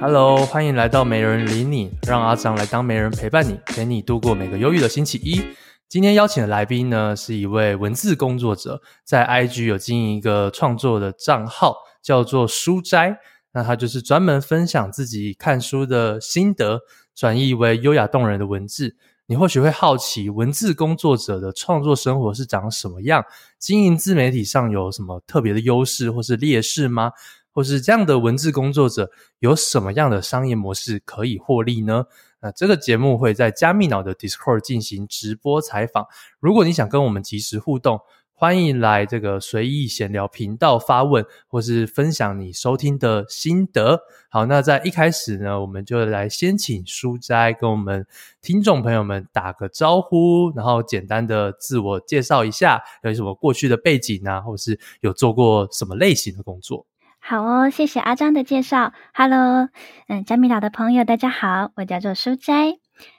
[0.00, 5.44] Hello，欢迎来到没人理你，让阿张来当没人陪伴你，陪你度过每个忧郁的星期一。
[5.90, 13.18] 今天邀请的来宾呢，是一位文字工作者，在 IG 有经营一个创作的账号，叫做书斋。
[13.52, 16.80] 那他就是专门分享自己看书的心得，
[17.14, 18.96] 转译为优雅动人的文字。
[19.26, 23.22] 你或许会好奇，文字工作者的创作生活是长什么样？
[23.58, 27.12] 经营自媒体上有什么特别的优势或是劣势吗？
[27.52, 32.04] 或是这样的文字工作者有什么样的商业模式可以获利呢？
[32.42, 36.06] 那这个节目会在加密脑的 Discord 进行直播采访。
[36.38, 38.00] 如果你想跟我们及时互动，
[38.32, 44.00] 欢迎来这个随意闲聊频道发问，或是分享你收听的心得。
[44.30, 48.06] 好，那在一开始呢，我们就来先请书斋跟我们
[48.40, 56.86] 听众朋友们打个招呼，然后简单的自我介绍一下，有什么过去的背景啊，或是有做过什么类型的工作。
[57.22, 58.92] 好哦，谢谢阿张的介绍。
[59.14, 59.68] Hello，
[60.08, 62.78] 嗯，加密岛的朋友，大家好，我叫做书斋。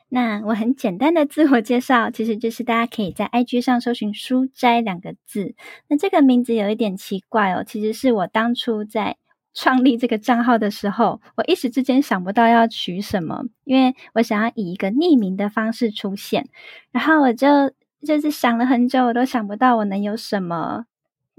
[0.09, 5.55] 那我很简单的自我介绍，其实就是大家可以在 IG 上搜寻“书斋”两个字。
[5.87, 9.15] 那这个名字有一点奇怪哦，其实是我当初在
[9.53, 16.49] 创立这个账号的时候，我一时之间想不到要取什么，因为我想要以一个匿名的方式出现，
[16.91, 17.71] 然后我就
[18.05, 20.85] 就是想了很久，我都想不到我能有什么。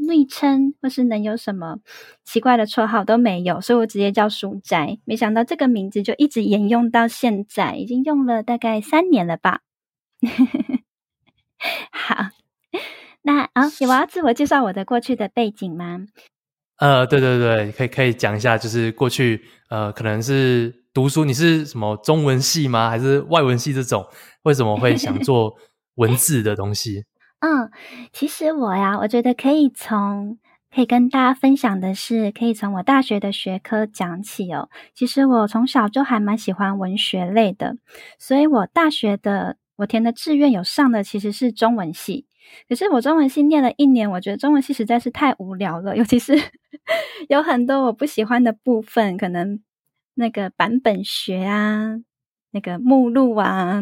[0.03, 1.79] 昵称或是能有什么
[2.25, 4.99] 奇怪的绰号都没有，所以我直接叫书斋。
[5.05, 9.61] 没想到这个名字就一直沿用到现在，已经用了大概三年了吧。
[11.93, 12.31] 好，
[13.23, 16.07] 那啊，我要自我介绍我的过去的背景吗？
[16.79, 22.91] 呃，对对对，可以可以讲一下，就是过去呃，可能是读书，你是什么中文系吗？
[22.91, 24.05] 还是外文系这种？
[24.43, 25.57] 为什么会想做
[25.95, 27.05] 文字的东西？
[27.43, 27.69] 嗯，
[28.13, 30.39] 其实我呀，我觉得可以从
[30.73, 34.71] 可以跟大家分享的是，可以从我大学的学科讲起哦。
[34.95, 37.77] 其实我从小就还蛮喜欢文学类的，
[38.17, 42.27] 所以我大学的我填的志愿有上的其实是中文系。
[42.69, 46.35] 可是我中文系念了一年，我觉得中文系实在是太无聊了，尤其是
[47.29, 49.61] 有很多我不喜欢的部分，可能
[50.15, 51.97] 那个版本学啊。
[52.55, 53.81] 那个目录啊，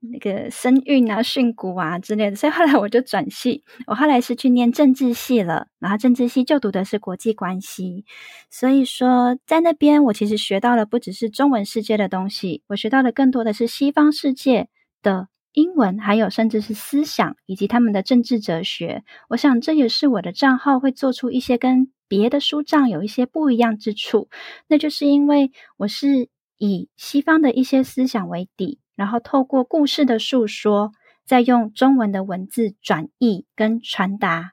[0.00, 3.64] 那个声韵啊、训詁啊之类的，所以后来我就转系。
[3.86, 8.04] 我后来是去念政治系了，然后政治系就读的是国际关系。
[8.50, 14.68] 所以说，在那边我其实学到的不只是中文世界的东西，我学到的更多的是西方世界
[15.02, 19.04] 的英文，还有甚至是思想以及他们的政治哲学。
[19.30, 24.28] 我想这也是我的账号会做出一些跟别的书账有一些不一样之处，
[24.68, 26.28] 那就是因为我是。
[26.64, 30.92] 以西方的一些思想为底，然后透过故事的诉说，
[31.24, 34.52] 再用中文的文字转译跟传达，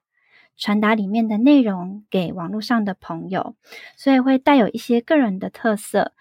[0.58, 3.56] 传达里面的内容给网络上的朋友，
[3.96, 6.14] 所以会带有一些个人的特色。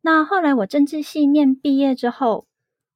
[0.00, 2.46] 那后来我政治系念毕业之后。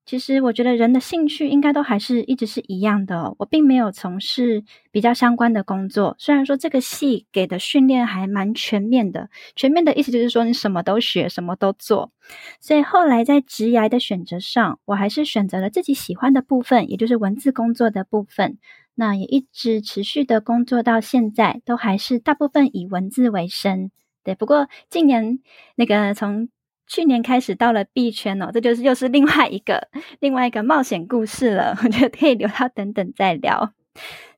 [0.09, 3.35] 其实我觉得人的兴趣应该都还是一直是一样的。
[3.39, 9.29] 我并没有从事比较相关的工作，虽然说这个系给的训练还蛮全面的。
[9.55, 12.11] 全面的意思就是说你什么都学，什么都做。
[12.59, 18.57] 所以后来在职涯的选择上，我还是选择了自己喜欢的部分，也就是文字工作的部分。
[18.95, 23.91] 那也一直持续的工作到现在，都还是大部分以文字为生。
[24.25, 25.41] 对，不过近年
[25.75, 26.49] 那个从。
[26.89, 29.89] 去年开始到了币圈哦，这就是又是另外一个
[30.21, 31.79] 另外一个冒险故事了。
[31.85, 33.73] 我觉得可以留到等等再聊。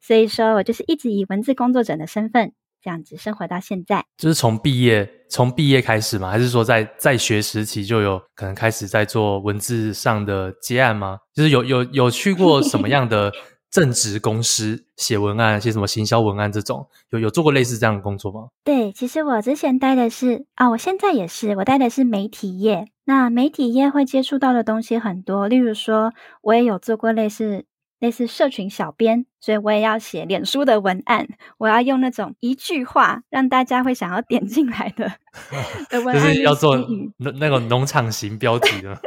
[0.01, 2.53] 所以说我就是一直以文字工作者的身份
[2.83, 4.05] 这样子生活到现在。
[4.17, 6.31] 就是从毕业从毕业开始吗？
[6.31, 11.19] 还是说在在学时期就有可能开始在做文字上的接案吗？
[11.35, 13.33] 就是有有有去过什么样的？
[13.71, 18.49] 正职公司写文案，写什么行销文案这种，有有做过类似这样的工作吗？
[18.65, 22.89] 对，其实我之前待的是啊，我现在也是，我待的是媒体业。
[23.05, 27.65] 那媒体业会接触到的东西很多，例如说，我也有做过类似
[27.99, 31.29] 类似社群小编，所以我也要写脸书的文案，
[31.59, 35.13] 我要用那种一句话让大家会想要点进来的
[35.91, 36.77] 的文案，就是要做
[37.19, 39.01] 那那个农场型标题的。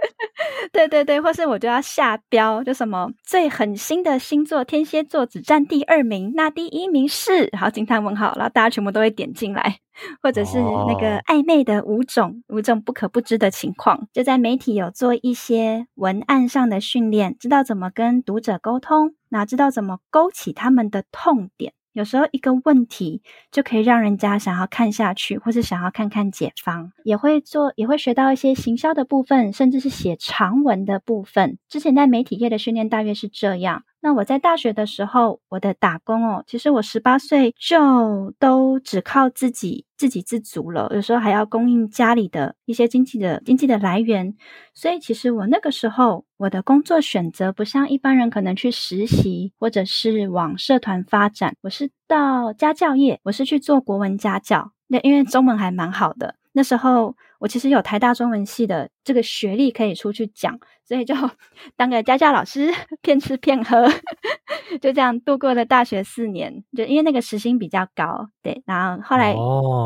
[0.73, 9.77] 对对对，或是我就要下标，就什么最狠心的星座天蝎座只占第二名，那第一名是，然后惊叹问号，然后大家全部都会点进来，
[10.23, 21.73] 或者是那个暧昧的五种五种不可不知的情况，就在媒体有做一些文案上的训练，知道怎么跟读者沟通，那知道怎么勾起他们的痛点。
[21.93, 31.59] 有时候一个问题就可以让人家想要看下去，或是想要看看解方，也会做，也会学到一些行销的部分，甚至是写长文的部分。
[31.69, 33.83] 之前在媒体业的训练大约是这样。
[34.05, 44.35] 那我在大学的时候，我的打工哦，其实我十八岁就都只靠自己自给自足了，有时候还要供应家里的一些经济的经济的来源。
[44.73, 56.35] 所以其实我那个时候我的工作选择不像一般人可能去实习或者是往社团发展，我是到家教业，我是去做国文家教，那因为中文还蛮好的。
[56.51, 60.57] 那时候我其实有台大中文系的这个学历可以出去讲，
[60.87, 61.13] 所以就
[61.75, 63.85] 当个家教老师，骗吃骗喝，
[64.81, 66.63] 就这样度过了大学四年。
[66.73, 68.63] 就因为那个时薪比较高，对。
[68.65, 69.35] 然后后来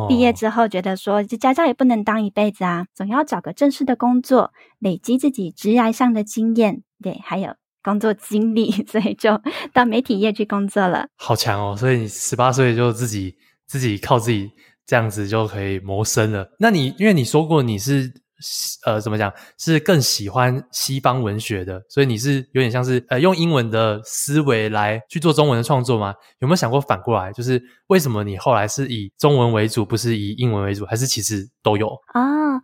[0.07, 9.41] 毕业之后，觉得说这家教也不能当一辈子啊，总要找个正式的工作，累积自己职涯上的经验，对，还有工作经历， 所以就
[9.73, 11.07] 到媒体业去工作了。
[11.15, 11.75] 好强哦！
[11.75, 14.51] 所以你十八岁就自己自己靠自己。
[14.87, 16.49] 这样子就可以谋生了。
[16.57, 18.11] 那你因为你说过你是
[18.85, 26.13] 呃怎么讲，是更喜欢西方文学的，所以你是有点像是呃用英文的思维来去做中文的创作吗？
[26.39, 31.87] 有没有想过反过来，就是为什么你后来是以中文为主，不是以英文为主，还是其实都有？
[32.13, 32.57] 啊。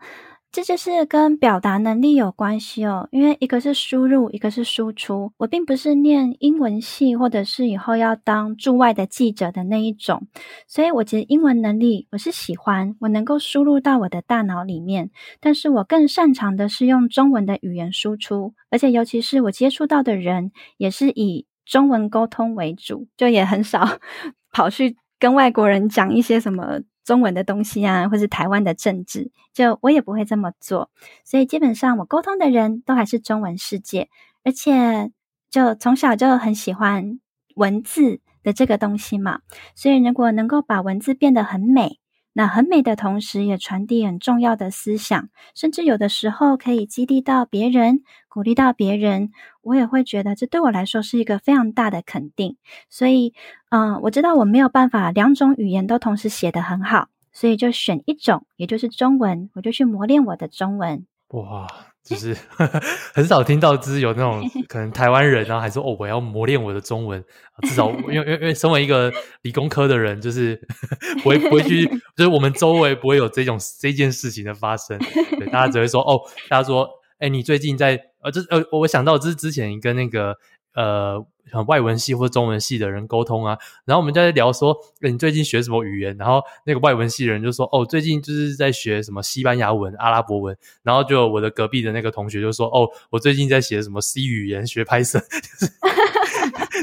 [0.54, 5.34] 这就是跟表达能力有关系哦，因为一个是输入，一个是输出。
[5.38, 10.28] 我并不是念英文系，或者是以后要当驻外的记者的那一种，
[10.68, 15.10] 所以我觉得英文能力我是喜欢，我能够输入到我的大脑里面。
[15.42, 23.98] 但是我更擅长的是用中文的语言输出，而且尤其是我接触到的人也是以中文沟通为主，就也很少
[24.54, 26.82] 跑去跟外国人讲一些什么。
[27.04, 30.90] 中文的东西啊，或是台湾的政治，就我也不会这么做。
[31.24, 34.10] 所以基本上我沟通的人都还是中文世界，
[34.44, 35.12] 而且
[35.50, 37.20] 就从小就很喜欢
[37.56, 39.40] 文字的这个东西嘛。
[39.76, 42.00] 所以如果能够把文字变得很美。
[42.34, 49.30] 那很美的同时，也传递很重要的思想，甚至有的时候可以激励到别人，鼓励到别人。
[49.62, 52.58] 我也会觉得这对我来说是一个非常大的肯定。
[52.90, 53.34] 所以，
[53.70, 61.06] 嗯，我知道我没有办法两种语言都同时写得很好，所以就选一种，也就是中文，我就去磨练我的中文。
[61.34, 61.68] 哇！
[62.04, 62.36] 就是
[63.16, 67.24] 很少听到，就是有那种 可能台湾人，然后还说哦，我要磨练我的中文。
[67.62, 69.10] 至少因为因为因为身为一个
[69.44, 70.60] 理工科的人，就是
[71.24, 71.86] 不会不会去，
[72.18, 75.00] 就是我们周围不会有这种这件事情的发生。
[75.40, 76.20] 对，大家只会说哦，
[76.50, 76.90] 大家说，
[77.20, 80.36] 哎，你最近在呃，这呃，我想到这是之前跟那个
[80.76, 81.26] 呃。
[81.68, 83.56] 外文系或中文系的人沟通啊，
[83.86, 86.18] 然后我们就在聊说，你最近学什么语言？
[86.18, 90.58] 然后那个外文系的人就说，哦，最近就是在学什么西班牙文、阿拉伯文。
[90.82, 95.22] 然后就我的隔壁的那个同学就说，哦，我最近在学什么 C 语言，学 Python，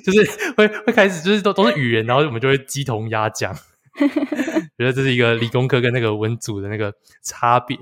[0.04, 3.52] 就是就是会会开始就是都都是语言，然后我们就会鸡同鸭讲，
[4.78, 6.94] 觉得这是一个理工科跟那个文组的那个
[7.24, 7.76] 差别。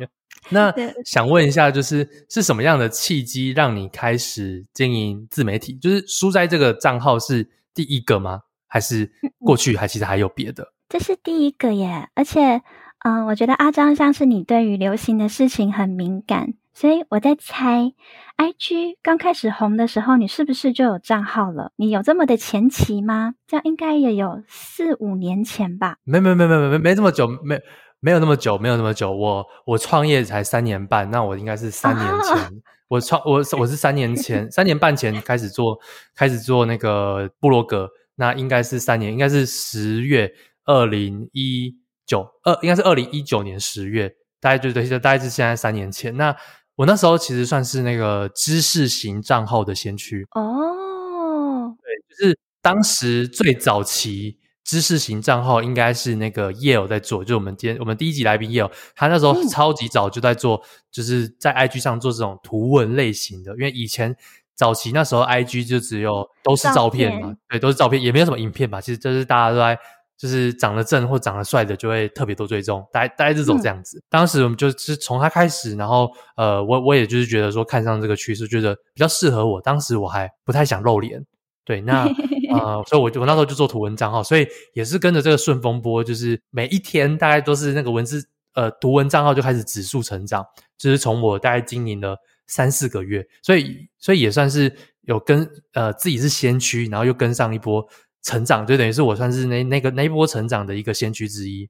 [0.50, 0.72] 那
[1.04, 5.74] 想问一下，就是是什么样的契机让你开始经营自媒体？
[5.74, 8.40] 就是书斋这个账号是第一个吗？
[8.66, 10.72] 还是过去还其实还有别的？
[10.88, 12.08] 这是第一个耶！
[12.14, 12.62] 而且，
[13.04, 17.92] 嗯，我觉得阿张像是你对于流行的事情很敏感，所以我在猜
[18.36, 21.72] ，IG 刚开始红的时候，你是不是就有账号了？
[21.76, 23.34] 你有这么的前期吗？
[23.46, 25.96] 这样应该也有四五年前吧？
[26.04, 27.60] 没没没没没没没这么久没。
[28.00, 29.12] 没有那么久，没有那么久。
[29.12, 32.36] 我我创业才三年半，那我应该是三年前。
[32.36, 32.52] Oh.
[32.88, 35.78] 我创我我是三年前，三年半前开始做，
[36.14, 37.90] 开始做那个部落格。
[38.14, 40.32] 那应该是三年，应该是十月
[40.64, 44.08] 二零一九二，应该是二零一九年十月，
[44.40, 46.16] 大概就对，就大概是现在三年前。
[46.16, 46.34] 那
[46.76, 51.72] 我那时候其实算是那个知识型账号的先驱哦，oh.
[51.76, 54.38] 对，就是当时最早期。
[54.69, 63.53] 知识型账号应该是那个 Yale 在做，就是我们今天我们第一集来宾 Yale，他那时候超级早就在做，就是在 IG 上做这种图文类型的。
[63.53, 64.15] 因为以前
[64.55, 68.79] 早期那时候 IG 就只有都是照片嘛，片对，都是照片，也没有什么影片吧。
[68.79, 69.79] 其实就是大家都在，
[70.19, 73.96] 就是长得正或长得帅的就会特别多追踪，大概大概这种这样子。
[73.96, 79.63] 嗯、当时我们就是从他开始，然后呃，我我也就是觉得说看上这个趋势，觉得比较适合我。
[79.63, 81.25] 当时我还不太想露脸。
[81.69, 82.06] 对，那
[82.51, 90.43] 呃，所以我就我那时候就做图文账号，所以也是跟着这个顺风波，就是每一天大概都是那个文字呃图文账号就开始指数成长，
[90.79, 97.87] 就是从我大概经营了三四个月，所以所以也算是有跟呃自己是先驱，然后又跟上一波
[98.22, 101.69] 成长，就等于是我算是那那个那一波成长的一个先驱之一。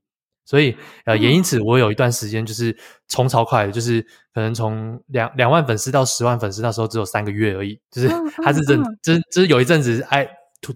[0.49, 0.75] 所以，
[1.05, 2.75] 呃，也因此，我有一段时间就是
[3.07, 4.01] 冲超快的，就是
[4.33, 7.79] 可能从两两万粉丝到十万粉丝，那时候只有三个月而已。
[7.91, 8.09] 就是
[8.43, 10.27] 他是真，就是就是有一阵子，哎，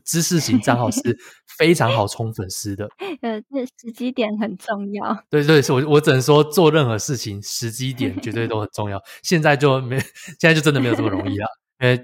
[0.05, 1.01] 知识型账号是
[1.57, 2.87] 非常好冲粉丝的。
[3.23, 5.17] 呃，这时机点很重要。
[5.31, 9.03] 对对，是我我只能说，做任何事情时机 点绝对都很重要。
[9.23, 9.99] 现在就没，
[10.39, 11.47] 现在就真的没有这么容易了，
[11.81, 11.99] 因为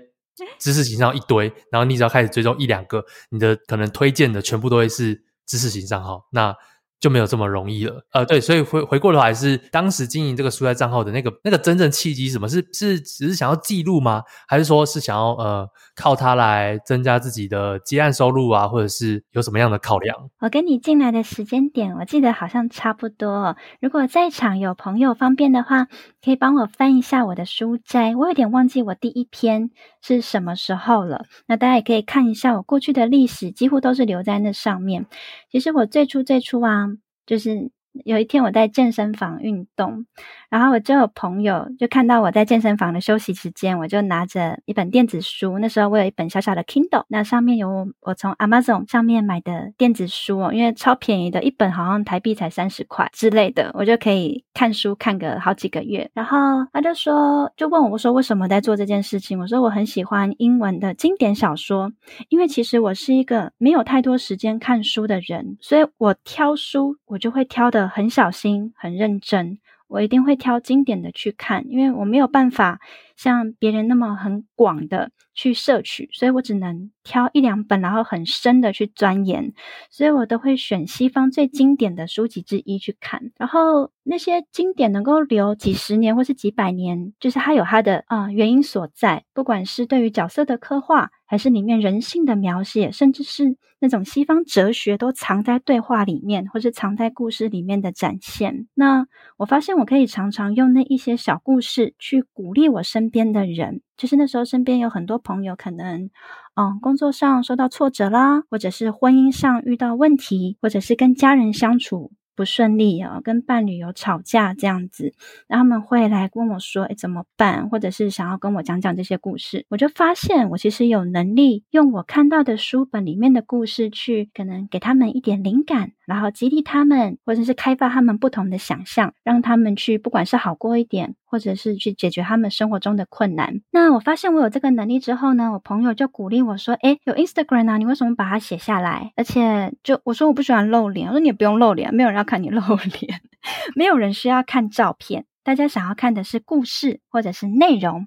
[0.58, 6.56] 知识型账号一堆，然后你只要开始追踪一两个，你的可能推荐的全部都会是知识型账号，那。
[7.00, 12.48] 就没有这么容易了，呃，对，所以回回过头来是当时经营这个书斋账号的那个那个真正契机什么？
[12.48, 14.22] 是是只是想要记录吗？
[14.48, 18.66] 还是说是想要呃靠它来增加自己的接案收入啊？
[18.66, 20.28] 或者是有什么样的考量？
[20.40, 23.56] 我跟你进来的时间点，我记得好像差不多。
[23.80, 25.86] 如果在场有朋友方便的话，
[26.24, 29.70] 可以帮我翻一下我的书斋，我有点忘记我第一篇
[30.02, 31.26] 是什么时候了。
[31.46, 35.06] 那大家也可以看一下我过去的历史，几乎都是留在那上面。
[35.50, 36.88] 其实我最初最初啊。
[37.28, 40.06] 就是有一天我在健身房运动，
[40.50, 45.58] 然后我就有朋友就看到我在健身房的休息时间，我就拿着一本电子书。
[45.58, 56.10] 那时候我有一本小小的 Kindle，那上面有我从 Amazon 上面买的电子书哦，因为超便宜的，一本好像台币才三十块之类的，我就可以看书看个好几个月。
[56.14, 56.38] 然后
[56.72, 59.38] 他就说，就问我，我说为什么在做这件事情？
[59.38, 61.92] 我说我很喜欢英文的经典小说，
[62.28, 69.58] 因为其实我是一个没有太多时间看书的人，所以我挑书我就会挑得很小心、很认真。
[69.88, 72.80] 我一定会挑经典的去看，因为我没有办法
[73.16, 79.54] 像别人那么很广的去摄取，所以我只能挑一两本，然后很深的去钻研，
[79.90, 83.32] 所以我都会选西方最经典的书籍之一去看。
[83.38, 98.66] 然后那些经典能够留几十年或是几百年，就是它有它的啊、原因所在，不管是对于角色的刻画，还是里面人性的描写，甚至是那种西方哲学都藏在对话里面，或是藏在故事里面的展现。
[98.74, 99.06] 那
[99.36, 106.10] 我发现我可以常常用那一些小故事去鼓励我身边的人，就是那时候身边有很多朋友，可能
[106.54, 115.12] 嗯工作上受到挫折啦，或者是婚姻上遇到问题，或者是跟家人相处不顺利啊，跟伴侣有吵架这样子，
[115.48, 119.66] 那他们会来问我说：“哎，怎么办？”或者是想要跟我讲讲这些故事。
[119.68, 131.14] 我就发现，我其实有能力用我看到的书本里面的故事，去可能给他们一点灵感，然后激励他们，或者是开发他们不同的想象，让他们去不管是好过一点。
[131.30, 133.60] 或者是去解决他们生活中的困难。
[133.70, 139.12] 那我发现我有这个能力之后呢，我朋友就鼓励我说：“诶，有 Instagram 啊，你为什么把它写下来？
[139.14, 143.20] 而且就我说我不喜欢露脸，我说你也不用露脸，没有人要看你露脸，
[143.76, 148.06] 没有人需要看照片，大家想要看的是故事或者是内容。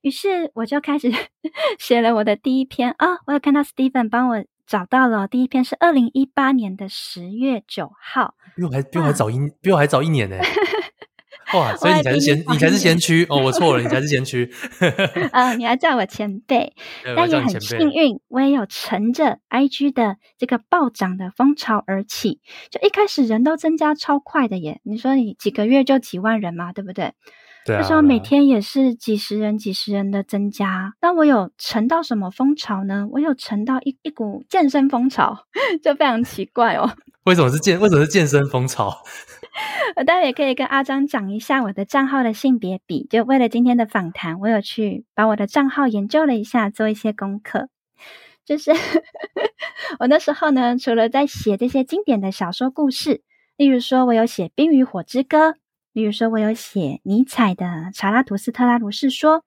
[0.00, 1.10] 于是我就开始
[1.80, 10.38] 写了我的第一篇啊，我有看到 Steven 帮我找到了第一篇是二零一八年的十月九号，比我还比我还早一、啊、比我还早一年呢。
[11.52, 11.76] 哇！
[11.76, 13.36] 所以你才是先，你才是先驱哦！
[13.36, 14.50] 我错了，你才是先驱。
[15.30, 16.72] 啊、呃，你还叫我前辈，
[17.14, 22.40] 但也很幸运，我也有乘着 IG 的这个暴涨的风潮而起。
[22.70, 24.80] 就一开始人都增加超快的耶！
[24.84, 27.12] 你说你几个月就几万人嘛，对不对？
[27.64, 27.80] 对啊。
[27.80, 30.94] 那时候每天也是几十人、几十人的增加。
[31.00, 33.08] 但我有乘到什么风潮呢？
[33.12, 35.46] 我有乘到一一股健身风潮，
[35.82, 36.92] 就非常奇怪哦。
[37.24, 37.78] 为什么是健？
[37.78, 39.02] 为什么是健身风潮？
[39.96, 47.68] 我待会也可以跟阿张讲一下我的账号的性别比，就为了今天的访谈，我有去把我的账号研究了一下，做一些功课。
[48.44, 48.72] 就是
[50.00, 53.22] 我那时候呢，除了在写这些经典的小说故事，
[53.56, 55.50] 例如说我有写《冰与火之歌》，
[55.92, 59.40] 例如说我有写尼采的《查拉图斯特拉如是说》，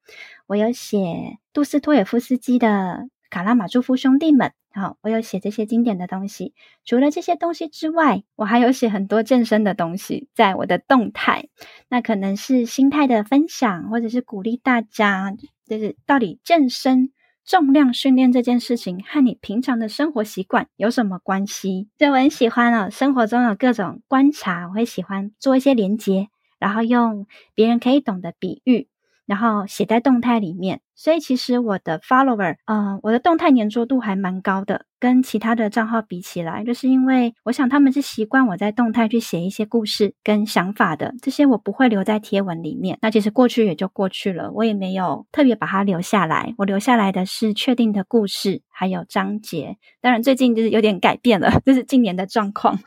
[0.48, 2.68] 我有写杜斯托也夫斯基的
[3.30, 4.50] 《卡拉马诸夫兄弟们》。
[4.80, 6.54] 好，我有写这些经典的东西。
[6.84, 11.48] 除了这些东西之外，我还有写很多健身的东西，在我的动态。
[11.88, 15.34] 那可能是心态的分享，或者是鼓励大家，
[15.66, 17.12] 就是到底健身、
[17.46, 21.88] 重量训练这件事情和你平常的生活习惯有什么关系？
[21.98, 26.28] 就我很喜欢哦，生活中有各种观察，我会喜欢做一些连接，
[26.60, 28.88] 然后用别人可以懂的比喻。
[29.28, 43.00] 然后写在动态里面，所以其实我的 follower，嗯、呃，我的动态粘着度还蛮高的，跟其他的账号比起来，就是因为我想他们是习惯我在动态去写一些故事跟想法的，这些我不会留在贴文里面。
[43.02, 46.54] 那其实过去也就过去了，我也没有特别把它留下来。
[46.60, 49.78] 我留下来的是确定的故事还有章节。
[50.02, 52.78] 当然最近就是有点改变了，这、就是今年的状况，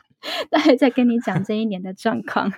[0.49, 2.53] 待会再跟你讲这一年的状况。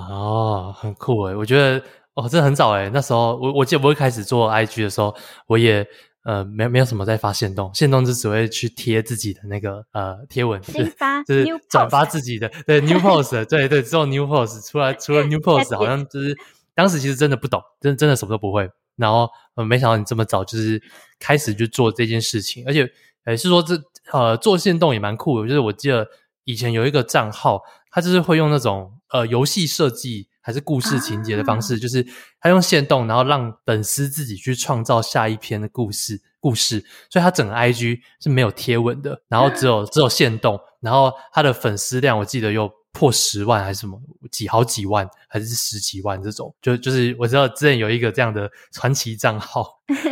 [0.00, 1.82] 哦，很酷诶，我觉得。
[2.16, 5.12] 哦，这很早诶，那时候我我记得我一开始做 IG 的时候，
[5.48, 5.84] 我也
[6.22, 16.38] 呃没没有什么在发限动，限动就只会去贴自己的那个呃贴文，新发 就是转发自己的对 new post，对对，之后 new post 出来，除了 new post 好像就是
[16.72, 20.80] 当时其实真的不懂，真真的什么都不会，然后呃没想到你这么早就是
[21.18, 22.88] 开始去做这件事情，而且
[23.24, 23.74] 诶是说这
[24.12, 26.06] 呃做限动也蛮酷的，就是我记得
[26.44, 27.60] 以前有一个账号，
[27.90, 30.28] 他就是会用那种呃游戏设计。
[30.46, 32.06] 还是故事情节的方式，啊、就是
[32.38, 42.70] 他用线动，然后让粉丝自己去创造下一篇的故事故事，所以他整个 IG 是没有贴文的，然后只有只有线动，然后他的粉丝量我记得有。
[42.94, 49.66] 破十万还是什么几好几万还是十几万这种，就就是我知道之前有一个这样的传奇账号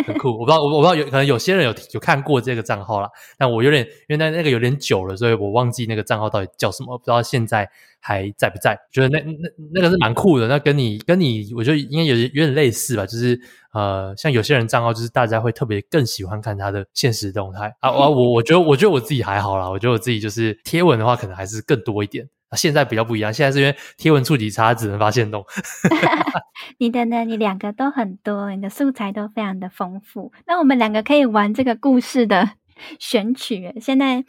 [0.05, 3.09] 很酷，我不知道我我不知道有可能有些人有有看过这个账号啦，
[3.39, 7.71] 但我有点因为那那个有点久了，所以我忘记那个账号到底叫什么，不知道现在
[8.01, 8.77] 还在不在。
[8.91, 13.41] 觉得那那那个是蛮酷的，那跟你跟你我觉得应该有有点类似吧，就是
[13.73, 22.29] 呃像有些人账号就是大家会特别更喜欢看他的现实动态啊，我我我觉得我觉得我自己还好啦，我觉得我自己就是贴文的话可能还是更多一点。
[22.57, 25.45] 现在比较不一样，现在是因为贴文触及差，只能发现动。
[26.79, 27.25] 你的呢？
[27.25, 30.33] 你两个都很多，你的素材都非常的丰富。
[30.47, 32.51] 那我们两个可以玩这个故事的
[32.99, 33.73] 选取。
[33.81, 34.25] 现在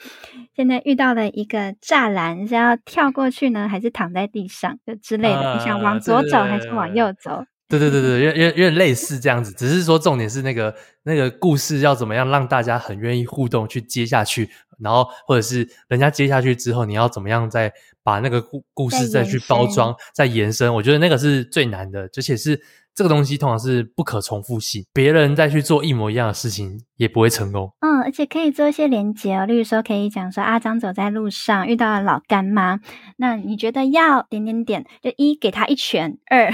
[0.56, 5.56] 现在遇到了一个栅栏，是要跳过去呢，还是躺在地上就之类的？
[5.56, 7.46] 你想往左走还是往右走？
[7.80, 14.50] 对对对对，有有有点类似这样子，只是说重点是那个那个故事要怎么样让大家很愿意互动去接下去，
[14.80, 17.72] 然后或者是人家接下去之后，你要怎么样再
[18.04, 20.74] 把那个故故事再去包装、再延伸？
[20.74, 22.60] 我觉得那个是最难的，而且是
[22.94, 27.72] 这个东西通常是不可重复性，别人再去做一模一样的事情也不会成功。
[27.80, 32.80] 嗯，而且可以做一些连接哦，例如说可以讲说阿张走在路上遇到了老干妈，
[33.18, 36.52] 那你觉得要点点点，就一给他一拳，二。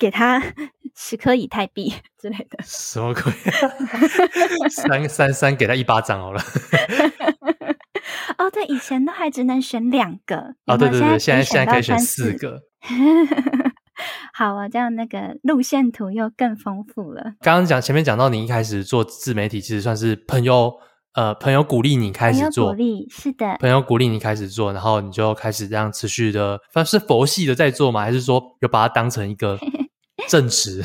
[0.00, 0.42] 给他
[0.96, 3.30] 十颗以太币 之类的，什么鬼？
[4.70, 6.42] 三三三，给他一巴掌好了。
[8.38, 12.62] 哦，对，以前都还只能选两个，哦，对对对，现在现在可以选四个。
[14.32, 17.34] 好啊，这样那个路线图又更丰富了。
[17.42, 20.72] 刚刚讲前面讲到，你一开始做自媒体，其实算是朋友
[21.12, 28.00] 呃朋友鼓励你开始做，鼓励是的，朋友鼓励你开始做，然后你就开始这样持续的，算是佛系的在做嘛？
[28.00, 29.58] 还是说有把它当成一个？
[30.30, 30.84] 正直，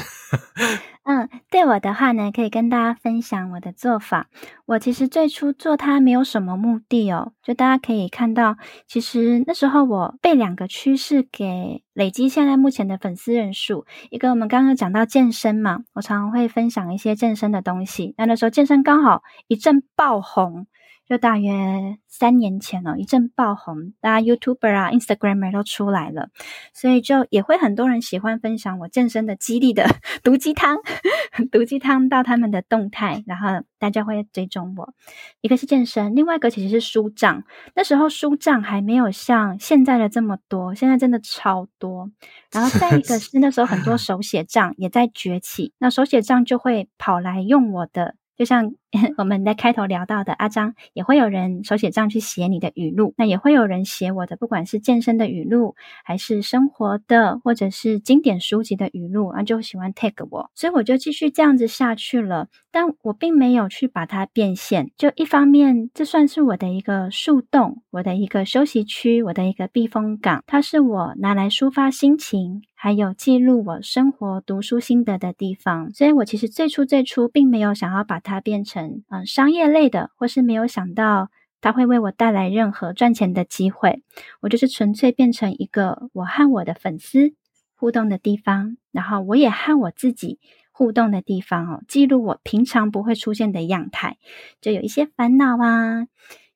[1.06, 4.28] 嗯，对我的话呢，可以跟大家分享我的做法。
[4.66, 13.86] 我其实最初做它没有什么目的哦，就大家可以看到，其实那时候我被两个趋势给累积，现在目前的粉丝人数。
[14.10, 18.16] 一个我们刚刚讲到健身嘛，我常常会分享一些健身的东西。
[18.18, 20.66] 那那时候健身刚好一阵爆红。
[21.08, 26.30] 就大约三年前哦，一阵爆红，大家 YouTuber 啊、Instagramer 都出来了，
[26.74, 29.86] 所以就也会很多人喜欢分享我健身的激励的
[30.24, 30.78] 毒鸡汤，
[31.52, 34.94] 毒鸡汤到他们的动态，然后大家会追踪我。
[35.42, 37.44] 一个是健身，另外一个其实是书账。
[37.76, 42.10] 那时候书账还没有像现在的这么多，现在真的超多。
[42.52, 48.16] 然后再一个是那时候很多手写账也在崛起，那手写账就会跑来用我的。
[48.38, 48.74] 就像
[49.18, 62.48] 我们在开头聊到的，阿张也会有人手写账去写你的语录，那也会有人写我的，不管是健身的语录，还是生活的，或者是经典书籍的语录，啊，就喜欢 tag 我，所以我就继续这样子下去了。
[62.72, 72.64] 但我并没有去把它变现，就一方面，这算是我的一个树洞，我的一个休息区，我的一个避风港，它是我拿来抒发心情。
[72.78, 81.30] 还有记录我生活、读书心得的地方，所以我其实最初最初并没有想要把它变成嗯、商业类的，或是没有想到
[81.62, 84.04] 它会为我带来任何赚钱的机会。
[84.42, 87.34] 我就是纯粹变成一个我和我的粉丝
[87.76, 90.40] 互动的地方，然后我也和我自己
[90.72, 94.18] 互动的地方哦，记录我平常不会出现的样态，
[94.62, 96.08] 就有一些烦恼啊，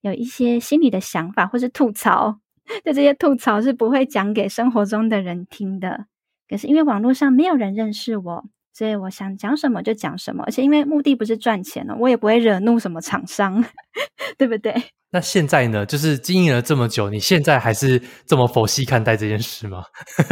[0.02, 2.40] 有一些心里的想法，或是吐槽，
[2.84, 6.06] 就这些吐槽是不会讲给生活中的人听的。
[6.48, 8.46] 可是因为网络上没有人认识我，
[8.80, 13.66] 所以我想讲什么就讲什么，而且因为目的不是赚钱了，我也不会惹怒什么厂商，
[14.40, 14.74] 对不对？
[15.12, 15.86] 那现在呢？
[15.86, 19.84] 就是经营了这么久，你现在还是这么佛系看待这件事吗？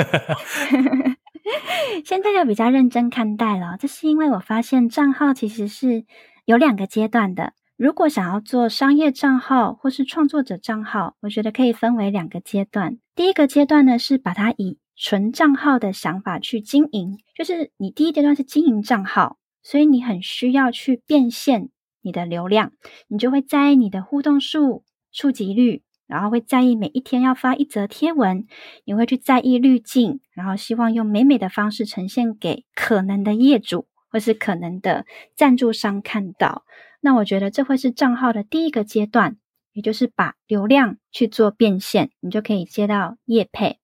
[2.05, 6.05] 现在就比较认真看待了，这是因为我发现账号其实是
[6.45, 7.51] 有两个阶段的。
[7.75, 12.97] 如果想要做商业账号或是创作者账号，我觉得可以分为两个阶段。
[13.13, 21.69] 第一个阶段呢，是把它以纯账号的想法去经营，就是你第一阶段是经营账号，所以你很需要去变现
[22.01, 22.71] 你的流量，
[23.07, 28.47] 你就会在意你的互动数、触及率，然后会在意每一天要发一则贴文，
[28.85, 35.05] 你会去在意滤镜，然后希望用美美的方式呈现给可能的业主或是可能的
[35.35, 36.63] 赞助商看到。
[37.01, 39.37] 那我觉得这会是账号的第一个阶段，
[39.73, 43.77] 也就是把流量去做变现，你就可以接到业配。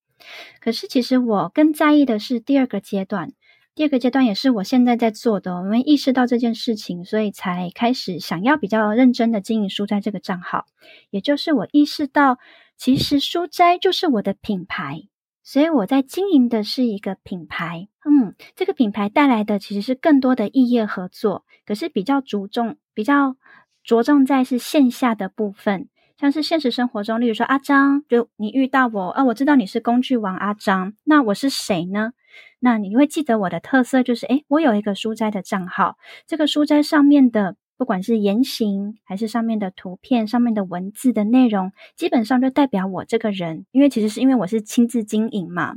[0.59, 3.33] 可是，其实我更在意的是第二个阶段。
[3.75, 5.55] 第二个阶段也是我现在在做的。
[5.55, 10.65] 我们意识到这件事情，所以才开始想要比较认真的经营书斋这个账号。
[11.09, 12.37] 也就是我意识到，
[12.77, 15.07] 其实书斋就是我的品牌，
[15.41, 17.87] 所以我在经营的是一个品牌。
[18.05, 23.37] 嗯，这个品牌带来的其实是更多的异业合作，可是比较着重，比较
[23.83, 25.87] 着重在是线下的部分。
[26.17, 32.13] 像是现实生活中，例如说阿张，就你遇到我，啊，我知道你是工具王阿张，那我是谁呢？
[32.59, 35.97] 那你会记得我的特色就是，诶，我有一个书斋的账号，
[36.27, 45.75] 这个书斋上面的不管是言行，还是上面的图片、上面的文字的内容，基本上就代表我这个人，因为其实是因为我是亲自经营嘛，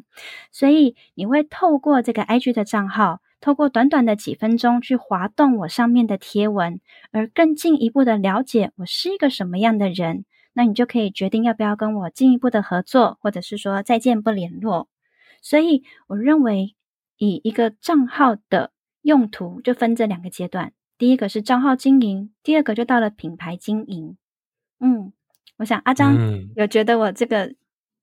[0.53, 3.21] 所以你会透过这个 IG 的账号。
[3.41, 6.81] 透过短短的几分钟去滑动我上面的贴文，
[7.13, 14.89] 而更进一步的了解我是一个什么样的人，那你就可以决定要不要跟我进一步的合作，或者是说再见不联络。
[15.43, 16.75] 所以我认为，
[17.19, 18.73] 以一个账号的
[19.03, 24.17] 用途就分这两个阶段，第一个是账号经营，第二个就到了品牌经营。
[24.81, 25.13] 嗯，
[25.59, 26.17] 我想阿张
[26.57, 27.55] 有觉得我这个。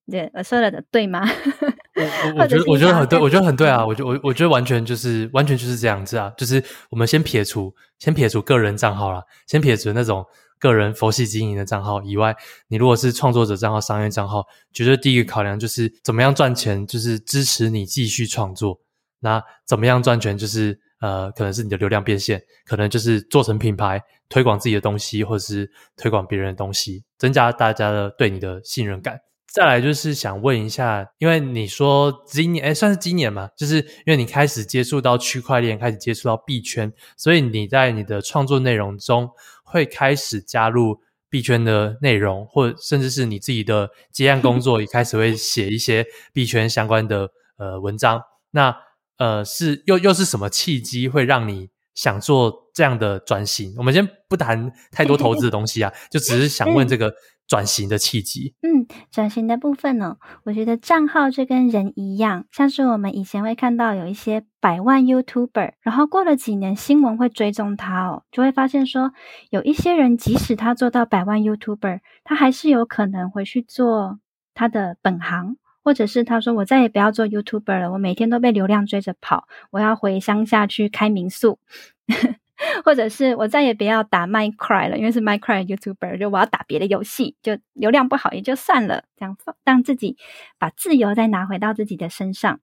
[0.06, 1.26] 对，我说了的对吗？
[1.96, 3.86] 我我觉得我觉得很对，我觉得很对啊！
[3.86, 6.32] 我觉我我觉得完全就是完全就是这样子啊！
[6.38, 10.26] 就是我们先撇除先撇除个人账号啦，先撇除那种
[10.58, 12.36] 个人佛系经营的账号以外，
[12.68, 18.80] 你如果是创作者账号、商业账号，绝对第一个考量就是怎么样赚钱，就是支持你继续创作。
[19.20, 29.20] 那怎么样赚钱，就是呃，可能是你的流量变现，可能就是做成品牌，推广自己的东西，或者是推广别人的东西，增加大家的对你的信任感。
[29.54, 39.30] 再来就是想问一下，因为你说今年，哎，算是今年嘛，就是因为你开始接触到区块链，开始接触到币圈，所以你在你的创作内容中
[39.64, 48.24] 会开始加入币圈的内容，或甚至是你自己的接案工作也开始会写一些币圈相关的呃文章。
[48.50, 48.76] 那
[49.20, 53.76] 呃是又又是什么契机会让你想做这样的转型？
[53.78, 57.14] 我们先不谈太多投资的东西啊，就只是想问这个。
[57.54, 69.14] 转型的契机，嗯，转型的部分呢，我觉得账号就跟人一样，像是我们以前会看到有一些百万 YouTuber，然后过了几年新闻会追踪他哦，就会发现说
[69.52, 74.18] 有一些人即使他做到百万 YouTuber，他还是有可能回去做
[74.56, 81.60] 他的本行，或者是他说我再也不要做 YouTuber 了，我每天都被流量追着跑，我要回乡下去开民宿。
[82.84, 90.18] 或者是我再也不要打 My Cry 了，因为是 My Cry YouTuber，就我要打别的游戏，就流量不好也就算了，这样放让自己
[90.58, 92.60] 把自由再拿回到自己的身上。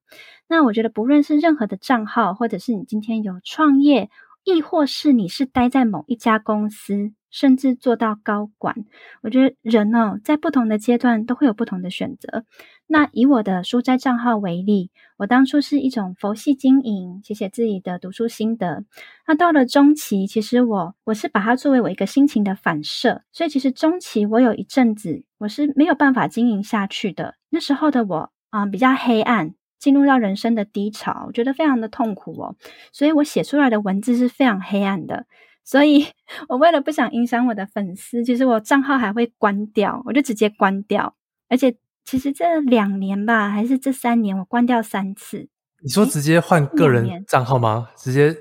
[0.47, 4.09] 那我觉得，不论是任何的账号，或者是你今天有创业，
[4.43, 7.13] 亦或是你是待在某一家公司。
[7.31, 8.75] 甚至做到高管，
[9.23, 12.43] 我觉得人哦，在不同的阶段都会有不同的选择。
[12.87, 18.83] 那以我的书斋账号为例，我当初是一种佛系经营，写写自己的读书心得。
[19.25, 27.35] 那到了中期，其实我我是把它作为我一个心情的反射，所以其实中期我有一阵子我是没有办法经营下去的。
[27.49, 32.55] 那时候的我啊，比较黑暗，进入到人生的低潮，我觉得非常的痛苦哦。
[32.93, 35.25] 所以我写出来的文字是非常黑暗的。
[35.63, 36.05] 所以
[36.47, 41.15] 我为了不想影响我的粉丝，其实我账号还会关掉，我就直接关掉。
[41.49, 45.49] 而且其实这两年吧，还是这三年，我关掉三次。
[45.83, 47.89] 你说直接换个人账号吗？
[47.97, 48.31] 直接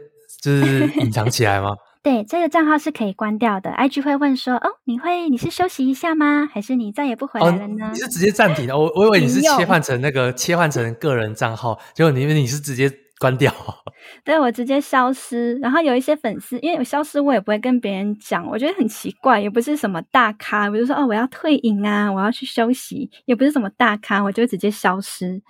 [0.42, 1.70] 就是隐藏起来吗？
[2.03, 3.71] 对，这个账号是可以关掉的。
[3.71, 6.49] IG 会问说：“哦，你会你是休息一下吗？
[6.53, 8.79] 还是你再也不回来了呢？”哦，你是直接暂停的。
[8.79, 12.91] 我我以为你是切换成那个切换成个人账号，结果你因为你是直接。
[13.21, 13.53] 关掉，
[14.25, 15.55] 对，我直接消失。
[15.57, 18.47] 然后有一些粉丝，因为我消失，我也不会跟别人讲。
[18.47, 25.43] 我觉得很奇怪，也不是什么大咖，比如说哦，我要退隐啊，我要去休息，也不是什么大咖，我就直接消失。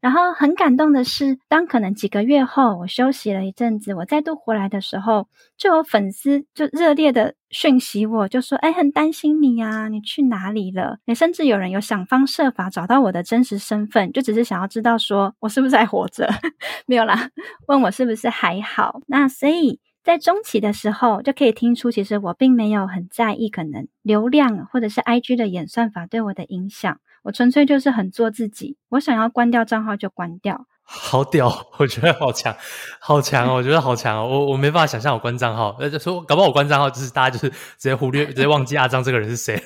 [0.00, 16.28] 然后很感动的是，当可能几个月后，我休息了一阵子，我再度回来的时候，就有粉丝就热烈的讯息我，就说：“哎，很担心你呀，你去哪里了？”也甚至有人有想方设法找到我的真实身份，就只是想要知道说我是不是还活着，
[16.86, 17.28] 没有啦，
[17.68, 19.00] 问我是不是还好。
[19.06, 26.98] 那所以在中期的时候，就可以听出，其实我并没有很在意可能流量或者是 IG 的演算法对我的影响。
[27.22, 30.66] 我纯粹就是很做自己，我想要关掉账号就关掉。
[30.82, 32.52] 好屌， 我觉得好强，
[33.00, 33.54] 好强哦！
[33.54, 34.26] 我觉得好强哦！
[34.26, 39.62] 我我没办法想象我关账号，呃，说搞不好我关账号就是大家就是直接忽略、直接忘记阿张这个人是谁了，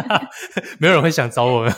[0.80, 1.72] 没有人会想找我们，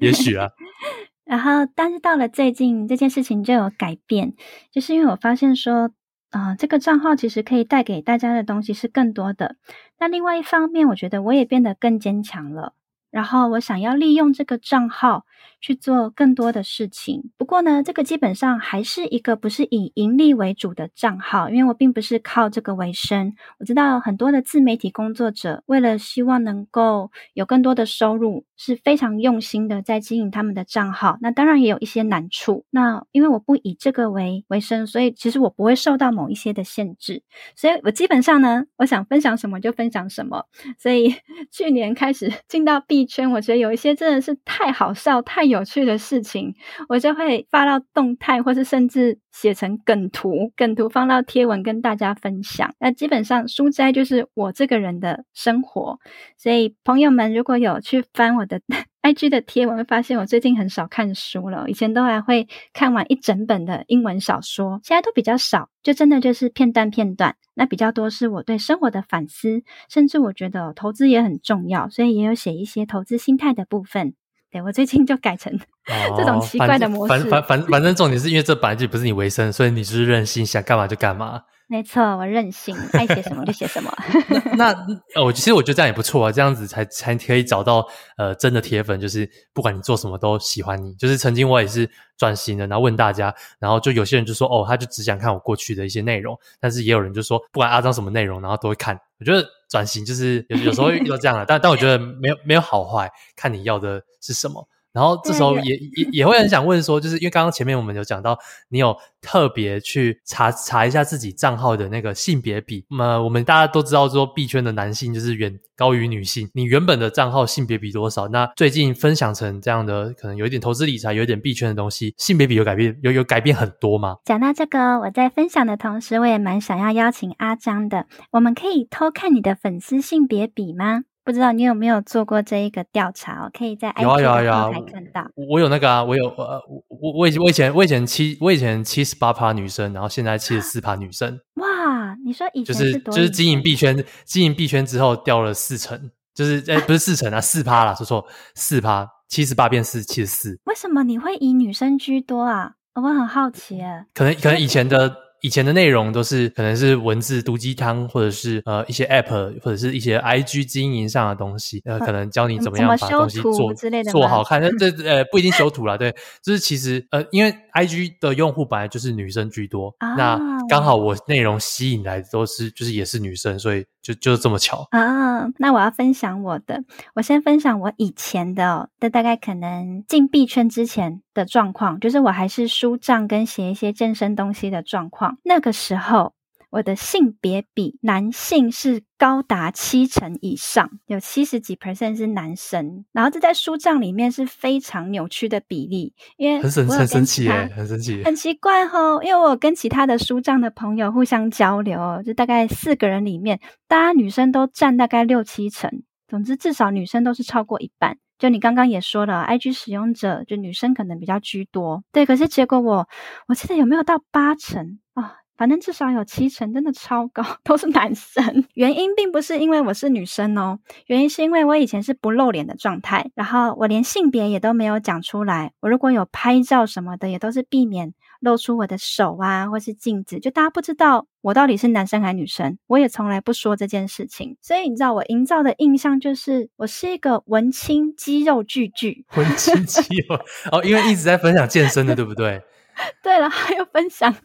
[0.00, 0.50] 也许啊。
[1.26, 4.34] 然后，但是到了最近，这件事情就有改变，
[4.70, 5.90] 就是因为我发现说，
[6.30, 9.56] 啊、呃，这个账号其实可以带给大家的东西是更多的。
[9.98, 12.74] 那另外一方面，我觉得我也变得更坚强了。
[13.14, 15.24] 然后我想要利用这个账号
[15.60, 17.30] 去做更多的事情。
[17.36, 23.34] 不过呢，这个基本上还是一个不是以盈利为主的账号，因为我并不是靠这个为生。
[23.58, 31.18] 我知道很多的自媒体工作者为了希望能够有更多的收入，是非常用心的在经营他们的账号。
[31.20, 32.64] 那当然也有一些难处。
[32.70, 37.22] 那因为我不以这个为为生，所以其实我不会受到某一些的限制。
[37.56, 40.44] 所以我基本上呢，我想分享什么就分享什么。
[40.78, 41.14] 所以
[41.50, 46.54] 去年开始进到币圈，我觉得有一些真的是太好笑、太有趣的事情，
[46.88, 52.72] 我就会发到动态，或是甚至写成梗图，梗图放到贴文跟大家分享。
[52.78, 55.98] 那基本上书斋就是我这个人的生活。
[56.36, 58.60] 所以朋友们如果有去翻我的
[59.02, 61.68] IG 的贴文，会发现我最近很少看书了。
[61.68, 67.36] 以前都还会看完一整本的英文小说，现在都比较少，就真的就是片段片段。
[67.56, 74.14] 那比较多是我对生活的反思，甚至我觉得投资也很重要，所以也有写一些投资心态的部分。
[74.54, 75.52] 对，我最近就改成
[76.16, 77.24] 这种奇怪的模式。
[77.24, 81.42] 反反反反正重点是因为这本来就不是你为生，所以你就是任性，想干嘛就干嘛。
[81.66, 83.90] 没错，我任性，爱写什么就写什么。
[84.56, 84.74] 那
[85.22, 87.86] 我其实我觉得这样也不错啊，这样子才才可以找到
[88.18, 90.92] 呃真的铁粉，就是不管你做什么都喜欢你。
[90.94, 99.00] 就是曾经我也是转型的，然后问大家，然后就有些人就说哦，他就只想看我过去的一些内容，但是也有人就说不管阿张什么内容，然后都会看。
[99.18, 104.68] 我觉得转型就是有有时候会遇到这样的，但但我觉得没有没有好坏，看你要的是什么。
[104.94, 112.86] 然后这时候也也也会很想问说，就是因为刚刚前面我们有讲到，你有特别去查查一下自己账号的那个性别比。
[112.88, 116.48] 那么我们大家都知道说，币圈的男性就是远高于女性。
[116.54, 118.28] 你原本的账号性别比多少？
[118.28, 124.18] 那最近分享成这样的，可能有一点投资理财，有一点币圈的东西，性别比有改变，有有改变很多吗？
[124.24, 131.02] 讲到这个，我在分享的同时，我也蛮想要邀请阿张的，我们可以偷看你的粉丝性别比吗？
[131.24, 133.50] 不知道你有没有做过这一个调查？
[133.56, 135.26] 可以在 IG 的后台看到。
[135.34, 141.40] 我我有那个啊，我有呃，我我以前我以前我以前七我以前七十八趴女生，然后现在七十四趴女生。
[141.54, 142.92] 哇，你说以前是？
[142.92, 150.60] 就是就是经营币圈，经营币圈之后掉了四成，就是哎不是四成啊，四趴啦，说错，四趴，七十八变四七十四。
[150.64, 152.72] 为什么你会以女生居多啊？
[152.94, 154.04] 我很好奇诶。
[154.12, 155.23] 可能可能以前的。
[155.44, 164.58] 以前的内容都是可能是文字毒鸡汤，或者是呃一些 App 或者是一些 IG 经营上的东西，呃，可能教你怎么样把东西做之类的做好看。
[164.62, 166.10] 但 这呃不一定修图啦，对，
[166.42, 175.48] 就是其实呃因为 IG 的用户本来就是女生居多，啊、那刚好我内容吸引来的都是就是也是女生，所以就就是这么巧啊。
[175.58, 185.38] 那我要分享我的，我先分享我以前的、哦，的大概可能进币圈之前的状况，就是我还是书账跟写一些健身东西的状况。
[185.42, 186.34] 那个时候，
[186.74, 193.04] 我的性别比男性是高达七成以上，有七十几 percent 是男生。
[193.12, 199.20] 然后这在书账里面是非常扭曲的比例，因为很神很神奇耶，很神奇，很奇怪哦。
[199.22, 206.02] 因为我跟其他的书账的朋友互相交流，就大概四个人里面，大家女生都占大概六七成。
[206.26, 208.18] 总之，至少女生都是超过一半。
[208.36, 212.26] 就你刚刚也说了，IG 使用者就女生可能比较居多，对。
[212.26, 213.08] 可是结果我
[213.46, 215.22] 我记得有没有到八成啊？
[215.22, 218.64] 哦，反正至少有七成，真的超高，都是男生。
[218.74, 225.72] 原因并不是因为我是女生哦，原因是因为我以前是不露脸的状态，然后我连性别也都没有讲出来。
[225.80, 228.14] 我如果有拍照什么的，也都是避免。
[228.40, 234.58] 露出我的手啊，或是镜子，就大家不知道我到底是男生还是女生，我也从来不说这件事情。
[234.60, 239.24] 所以你知道，我营造的印象就是我是一个文青肌肉巨巨。
[239.36, 240.36] 文青肌肉
[240.70, 242.60] 哦，因为一直在分享健身的，对不对？
[243.24, 244.36] 对了，还有分享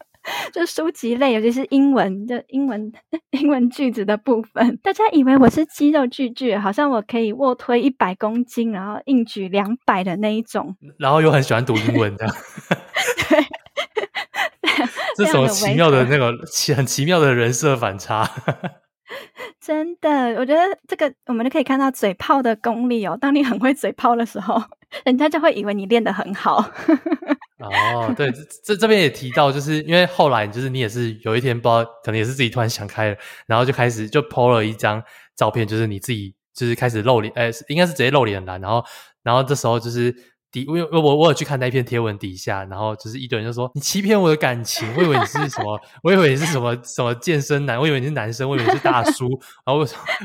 [0.52, 2.92] 就书籍类，尤其是英文的英文
[3.30, 4.78] 英文句子的部分。
[4.82, 12.26] 大家以为我是肌肉巨巨，好像我可以卧推一百公斤，然后硬举两百的那一种，然后又很喜欢读英文的。
[13.28, 13.44] 对。
[15.16, 18.30] 这什么奇妙的那个奇很奇妙的人设反差？
[19.60, 23.18] 真的，我觉得这个我们就可以看到嘴炮的功力哦。
[23.20, 24.62] 当你很会嘴炮的时候，
[25.04, 26.56] 人家就会以为你练得很好。
[27.58, 28.30] 哦，对，
[28.64, 35.02] 这这边也提到，就是因为后来就是你也是有一天不知道，可能也是自己突然想开了，然后就开始就 po 了一张
[35.36, 38.58] 照片，就是你自己就是开始露脸，哎，应该是直接露脸了。
[38.58, 38.84] 然后，
[39.22, 40.14] 然后这时候就是。
[40.50, 49.28] 底，因为我我有去看那一篇贴文底下，然后就是一堆人就说，你欺骗我的感情，我以为你是什么，我以为你是什么什么健身男，我以为你是男生，我以为你是大叔，
[49.64, 49.78] 然后我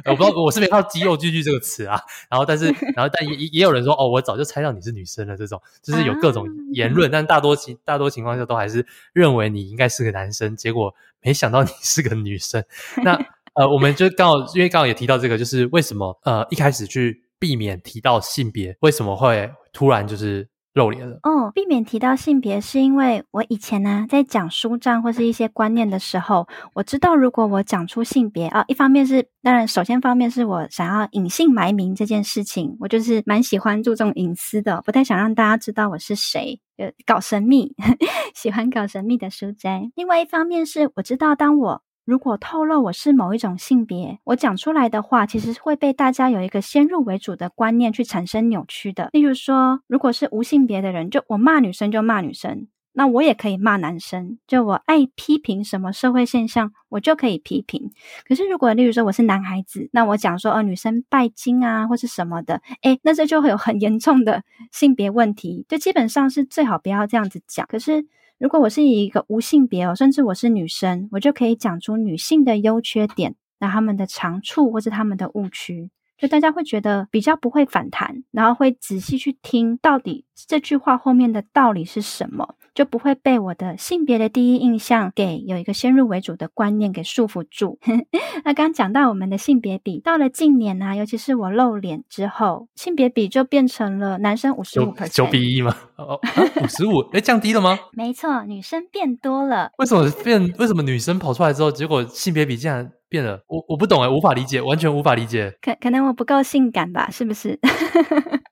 [0.05, 12.63] 我不知道我是没看到肌肉巨巨这个词啊，然后但是 然后但也也有人说哦，我早就猜到你是女生了，这种就是有各种言论，但大多情大多情况下都还是认为你应该是个男生，结果没想到你是个女生。
[13.03, 13.13] 那
[13.53, 17.24] 呃，我们就刚好因为刚好也提到这个，就是为什么呃一开始去。
[17.39, 21.19] 避免提到性别，为什么会突然就是露脸了。
[21.23, 37.73] 哦，避免提到性别，是因为我以前呢、在讲书帐或是一些观念的时候，我知道如果我讲出性别啊，一方面是当然，首先方面是我想要隐姓埋名这件事情，我就是蛮喜欢注重隐私的，不太想让大家知道我是谁，呃，搞神秘，
[38.35, 39.89] 喜欢搞神秘的书斋。
[39.95, 41.84] 另外一方面是我知道当我。
[42.05, 49.09] 如果透露我是某一种性别，我讲出来的话，其实会被大家有一个先入为主的观念去产生扭曲的。
[49.11, 54.37] 例如说，如果是无性别的人，就我骂女生就骂女生，那我也可以骂男生。
[54.45, 57.91] 就我爱批评什么社会现象，我就可以批评。
[58.27, 65.65] 可是如果例如说我是男孩子，那我讲说哦，女生拜金啊或是什么的，诶，那这就会有很严重的性别问题。
[65.67, 67.65] 就基本上是最好不要这样子讲。
[67.65, 68.05] 可是。
[68.37, 82.55] 如果我是以一个无性别哦，甚至我是女生，我就可以讲出女性的优缺点，那他们的长处或是他们的误区，就大家会觉得比较不会反弹，然后会仔细去听到底这句话后面的道理是什么。
[82.75, 87.79] 就不会被我的性别的第一印象给有一个先入为主的观念给束缚住。
[88.43, 95.73] 那刚刚讲到我们的性别比，到了近年啊，尤其是我露脸之后，性别比就变成了男生五十五九比一吗？
[95.95, 96.19] 哦，
[96.61, 97.79] 五十五，哎，降低了吗？
[97.93, 99.71] 没错，女生变多了。
[99.77, 100.53] 为什么变？
[100.59, 103.39] 为什么女生跑出来之后，结果性别比竟然变了？
[103.47, 105.53] 我我不懂哎，无法理解，完全无法理解。
[105.61, 107.07] 可可能我不够性感吧？
[107.09, 107.57] 是不是？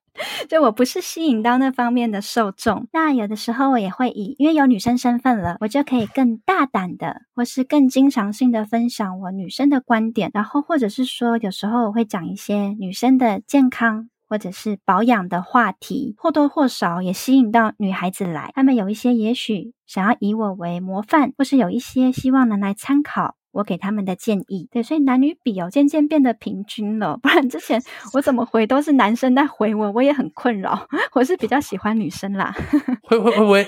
[0.48, 23.36] 就我不是吸引到那方面的受众，那有的时候我也会以，因为有女生身份了，我就可以更大胆的，或是更经常性的分享我女生的观点，然后或者是说，有时候我会讲一些女生的健康或者是保养的话题，或多或少也吸引到女孩子来，她们有一些也许想要以我为模范，或是有一些希望能来参考。
[23.54, 27.18] 我给他们的建议，对，所以男女比哦渐渐变得平均了。
[27.22, 27.82] 不然之前
[28.14, 30.88] 我怎么回都是男生在回我，我也很困扰。
[31.14, 32.54] 我是比较喜欢女生啦。
[33.04, 33.64] 会会会不会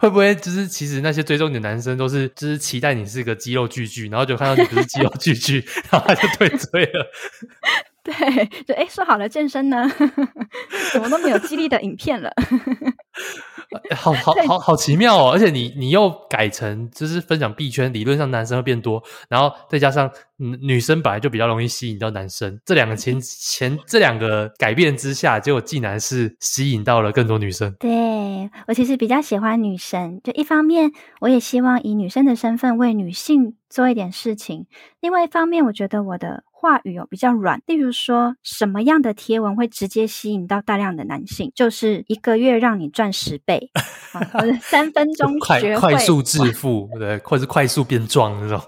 [0.00, 7.06] 会不会就是其实那些追踪你的男生都是就是期待你是个肌肉巨巨，然后就看到你不是肌肉巨巨， 然后他就退追了。
[8.02, 9.88] 对，就诶说好了健身呢，
[10.92, 12.32] 怎么都没有激励的影片了。
[13.94, 15.30] 好好好好奇妙哦！
[15.32, 27.74] 而且你你又改成就是分享币圈，理论上男生会变多，然后再加上女生本来就比较容易吸引到男生，这两个前 前这两个改变之下，结果竟然是吸引到了更多女生。
[27.78, 34.66] 对，我其实比较喜欢女生，就一方面我也希望以女生的身份为女性做一点事情，
[35.00, 36.44] 另外一方面我觉得我的。
[36.60, 41.50] 话语哦比较软，例如说什么样的贴文会直接吸引到大量的男性？
[41.54, 43.70] 就是一个月让你赚十倍，
[44.30, 48.60] 或者三分钟 快快速致富，对，或者是快速变壮那种。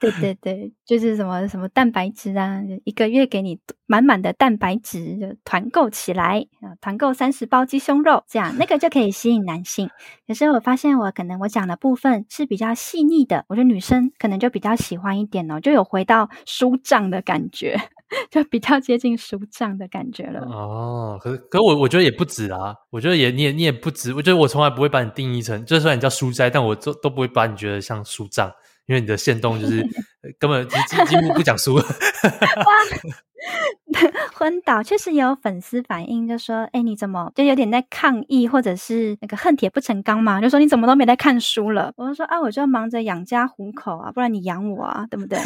[0.00, 9.90] 对对对，就是什么什么蛋白质啊，一个月给你满满的蛋白质，就团购起来啊，团购三十包鸡胸肉，这样那个就可以吸引男性。
[10.26, 17.22] 可是我发现我可能我讲的部分是比较细腻的，我觉得女生可能就比较喜欢一点哦，就有回到书帐的。
[17.26, 17.76] 感觉
[18.30, 20.42] 就比较接近书帐的感觉了。
[20.42, 24.14] 哦，可是可是我我觉得也不止啊，我觉得也你也你也不止。
[24.14, 28.48] 我觉得我从来不会把你定义成，就算你叫书斋，但我都都不会把你觉得像书帐，
[28.86, 29.86] 因为你的限动就是
[30.38, 31.74] 根本几几乎不讲书。
[31.74, 31.82] 哇，
[34.32, 40.40] 昏倒，确实有粉丝反映，就说：“哎，你怎么就有点在抗议，或者是那个恨铁不成钢嘛？
[40.40, 45.38] 就说你怎么都没在看书了？”我就说：“啊，我就忙着养家糊口啊，不然你养我啊，对不对？”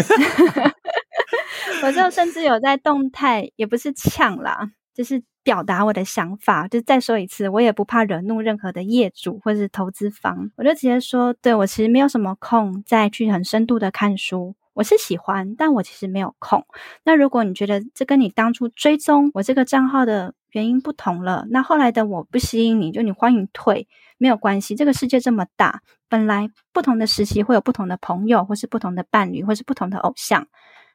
[1.82, 6.68] 我就甚至有在动态，也不是呛啦，就是表达我的想法。
[6.68, 14.54] 就再说一次，我也不怕惹怒任何的业主或是投资方，我就直接说，对，我其实没有什么空再去很深度的看书。
[14.72, 16.64] 我是喜欢，但我其实没有空。
[17.04, 24.76] 那如果你觉得这跟你当初追踪我这个账号的原因不同了，那后来的我不吸引你，就你欢迎退，没有关系。
[24.76, 30.46] 这个世界这么大，本来不同的时期会有不同的朋友，或是不同的伴侣，或是不同的偶像。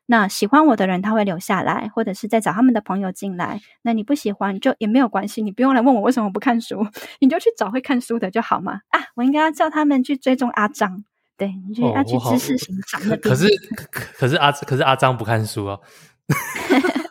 [0.07, 3.59] 那喜欢我的人他会留下来，或者是再找他们的朋友进来。
[3.81, 6.85] 那你不喜欢就也没有关系，你不用来问我为什么不看书，
[7.19, 8.81] 你就去找会看书的就好嘛。
[8.89, 11.03] 啊，我应该要叫他们去追踪阿张，
[11.35, 13.17] 对，你就要去知识型长的。
[13.17, 13.47] 可是
[13.89, 15.81] 可是阿可是阿张不看书哦。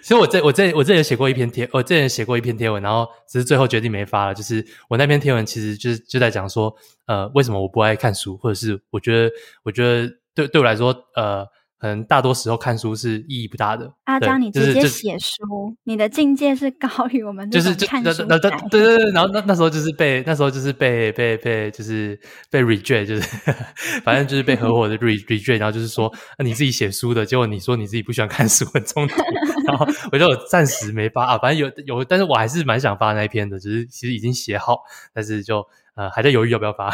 [0.00, 4.34] 其实我这我这我这也写过一篇贴，我这也写过一篇贴文，然后只是最后决定没发了。
[4.34, 6.72] 就是我那篇贴文其实就是就在讲说，
[7.06, 9.30] 呃，为什么我不爱看书，或者是我觉得
[9.64, 11.44] 我觉得对对我来说，呃。
[11.78, 13.92] 可能大多时候看书是意义不大的。
[14.04, 18.24] 阿张，你直接写书，就是、你的境界是高于我们就是看书。
[18.28, 22.18] 那那对对对，然后那那时候就是被那时候就是被被被就是
[22.50, 23.22] 被 reject，就是
[24.02, 26.12] 反正就是被合 伙的 re reject，然后就是说
[26.42, 29.22] 你自己写书的，结果你说你自己不喜欢看书很冲突，
[29.66, 34.78] 然后我就 暂时没发啊，反正有有，但是我还是蛮想发那一篇的，只是其实已经写好，
[35.14, 35.64] 但是就
[35.94, 36.90] 呃还在犹豫要不要发，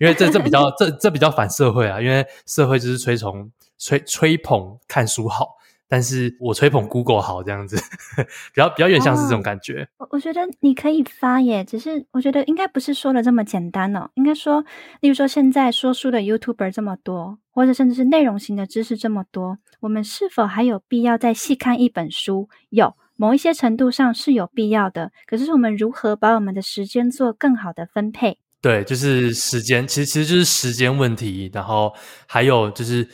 [0.00, 3.50] 因为这这比较这这比较反社会啊，因为社会就是推崇。
[3.78, 5.56] 吹吹捧看书好，
[5.88, 7.76] 但是我吹捧 Google 好这样子，
[8.52, 9.88] 比较比较有点像是这种感觉。
[9.98, 14.10] 我、哦、我觉得你可以发耶，只是我觉得应该不是说的这么简单哦。
[14.14, 14.64] 应该说，
[15.00, 22.48] 例如说现在说书的 YouTuber 这么多，或者甚至是内容型的知识这么多，我们是否还有必要再细看一本书？
[22.70, 25.12] 有，某一些程度上是有必要的。
[25.26, 28.38] 可是我们如何把我们的时间做更好的分配？
[28.60, 31.48] 对，就是时间，其实其实就是时间问题。
[31.52, 31.94] 然后
[32.26, 33.08] 还有就是。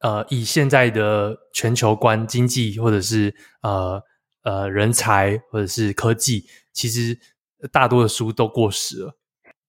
[0.00, 4.02] 呃，以现在的全球观、经济或者是呃
[4.42, 7.18] 呃人才或者是科技，其实
[7.70, 9.16] 大多的书都过时了。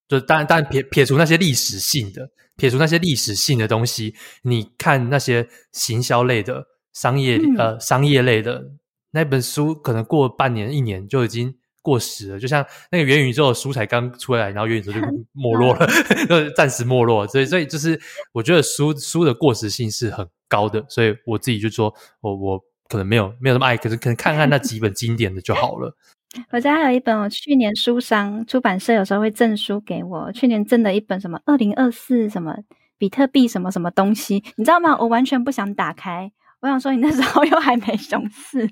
[0.07, 8.71] 就当然，当然撇撇除那些历史性的，撇除那些历史性的东西，你看那些行销类的、商业、嗯、呃商业类的
[9.11, 11.55] 那本书，可能过半年、一年就已经。
[11.81, 14.99] 过时了，就像那个元宇宙的书才刚出来，然后元宇宙就
[15.33, 15.87] 没落了，
[16.29, 17.25] 就暂时没落。
[17.27, 17.99] 所以，所以就是
[18.31, 25.95] 我觉得书书的过时性是很高的，所以我自己就说，我我可能没有没有那么爱，可是可能看看那几本经典的就好了。
[26.51, 32.55] 我家还有一本，我去年书商出版社有时候会赠书给我，去年赠的一本什么二零二四什么
[32.97, 34.97] 比特币什么什么东西，你知道吗？
[34.97, 36.31] 我完全不想打开。
[36.61, 38.69] 我想说，你那时候 又还没熊市，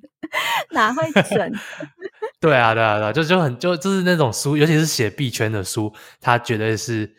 [0.72, 1.52] 哪会 准？
[2.40, 7.12] 对啊，对啊，对啊，就就很就就是那种书，尤其是写币圈的书，它绝对是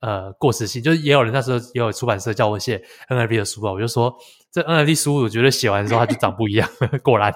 [0.00, 0.82] 呃过时性。
[0.82, 4.14] 就是也有人那时候也有出版社叫我写 NLP 的书吧，我就说
[4.52, 6.68] 这 NLP 书，我觉得写完之后它就长不一样。
[7.02, 7.32] 果然，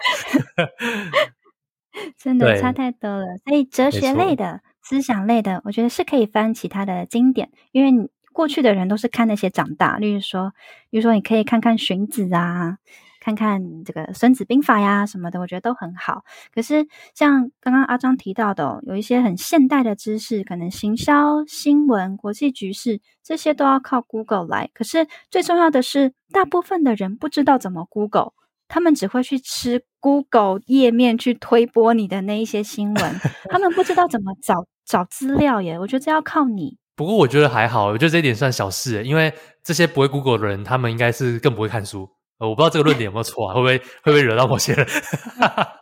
[2.18, 3.24] 真的差太多了。
[3.46, 8.10] 所以哲学类的、思想类的，我觉得是可以翻其他的经典，因为你。
[8.32, 10.52] 过去的人都是看那些长大，例如说，
[10.90, 12.78] 例如说你可以看看荀子啊，
[13.20, 16.24] 看看这个《孙子兵法》呀什么的，我觉得都很好。
[16.52, 24.70] 可是像刚刚阿张提到的，有一些很现代的知识，可能行销、新闻、国际局势这些都要靠 Google 来。
[24.74, 28.32] 可是最重要的是，大部分的人不知道怎么 Google，
[28.66, 33.20] 他们只会去吃 Google 页面去推播你的那一些新闻，
[33.50, 35.78] 他们不知道怎么找找资料耶。
[35.78, 36.81] 我觉得这要靠你。
[36.94, 39.32] 不过我觉得还好，我觉得这一点算小事，因为
[39.64, 42.08] 这些不会 Google 的人，他们应该是更不会看书。
[42.38, 44.86] 呃，我不知道这个论点有没有错啊，会不会会不会惹到某些人？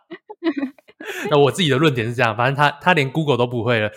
[1.31, 3.91] 那我自己的论点是这样，反正他他连 Google 都不会了，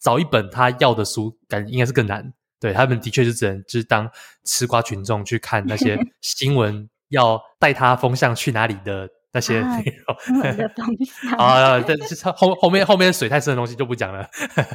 [0.00, 2.32] 找一本他要的书，感应该是更难。
[2.60, 4.10] 对，他们的确是只能就是当
[4.44, 9.08] 吃瓜群众去看那些新闻，要带他风向去哪里的。
[9.38, 10.40] 那些内容
[11.38, 14.28] 啊，这这后后面后面水太深的东西就不讲了。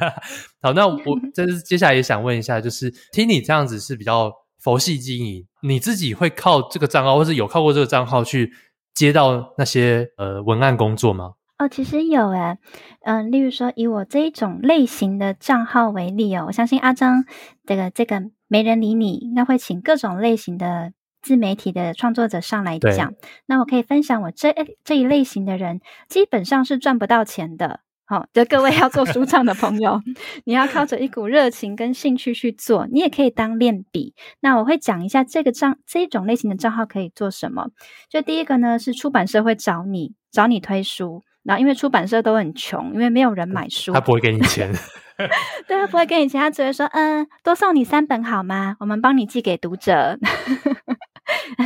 [0.62, 0.98] 好，那我
[1.34, 8.50] 这是接下来也想问一下，就是听你这样子是比较佛系经营，你自己会靠这个账号，或是有靠过这个账号去
[8.94, 11.32] 接到那些呃文案工作吗？
[11.58, 12.56] 哦，其实有诶，
[13.02, 17.26] 嗯、呃，例如说以我这一种类型的账号为例哦，我相信阿张
[17.66, 20.92] 这个这个没人理你，应该会请各种类型的。
[21.24, 23.14] 自媒体的创作者上来讲，
[23.46, 24.54] 那我可以分享我这
[24.84, 27.80] 这一类型的人基本上是赚不到钱的。
[28.06, 29.98] 好、哦，就各位要做书创的朋友，
[30.44, 34.14] 你要靠着一股热情跟兴趣去做，你也可以当练笔。
[34.40, 37.68] 那我会讲一下这个账这一种类型的账号可以做什么。
[38.10, 44.70] 就第一个呢，是出版社会找你找你推书，然后因为出版社都很穷，因为没有人买书，他不会给你钱。
[45.66, 48.76] 对，他不会给你钱，他只会说，嗯，多送你三本好吗？
[48.80, 50.18] 我们帮你寄给读者。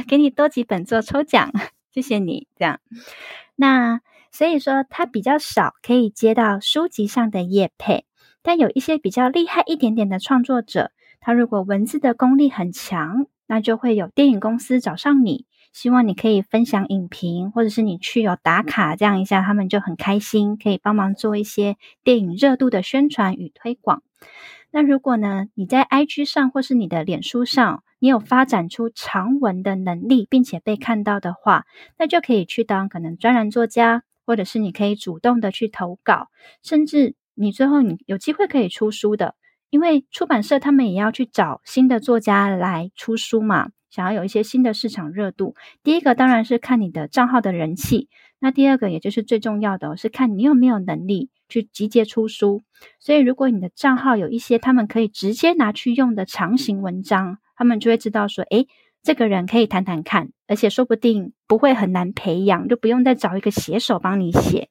[0.07, 1.53] 给你多几本做抽奖，
[1.93, 2.47] 谢谢你。
[2.57, 2.81] 这样，
[3.57, 8.05] 那所以说他比较少可以接到书籍上的业配，
[8.43, 24.03] 但有一些比较厉害一点点的创作者，他如果文字的功力很强，那就会有电影公司找上你，希望你可以分享影评，或者是你去有打卡这样一下，他们就很开心，可以帮忙做一些电影热度的宣传与推广。
[24.71, 31.65] 那如果呢，你在 IG 上或是你的脸书上，你有发展出长文的能力，并且被看到的话，
[31.99, 36.29] 那就可以去当可能专栏作家，或者是你可以主动的去投稿，
[36.63, 39.35] 甚至你最后你有机会可以出书的，
[39.71, 45.55] 因为出版社他们也要去找新的作家来出书嘛，想要有一些新的市场热度。
[45.83, 51.31] 第一个当然是看你的账号的人气，那第二个也就是最重要的是看你有没有能力。
[51.51, 52.61] 去集结出书，
[53.01, 58.69] 所以如果你的账号有一些他们可以直接拿去用的长型文章，他们就会知道说，诶，
[59.03, 64.71] 这个人可以谈谈看，而且说不定不会很难培养，就不用再找一个写手帮你写。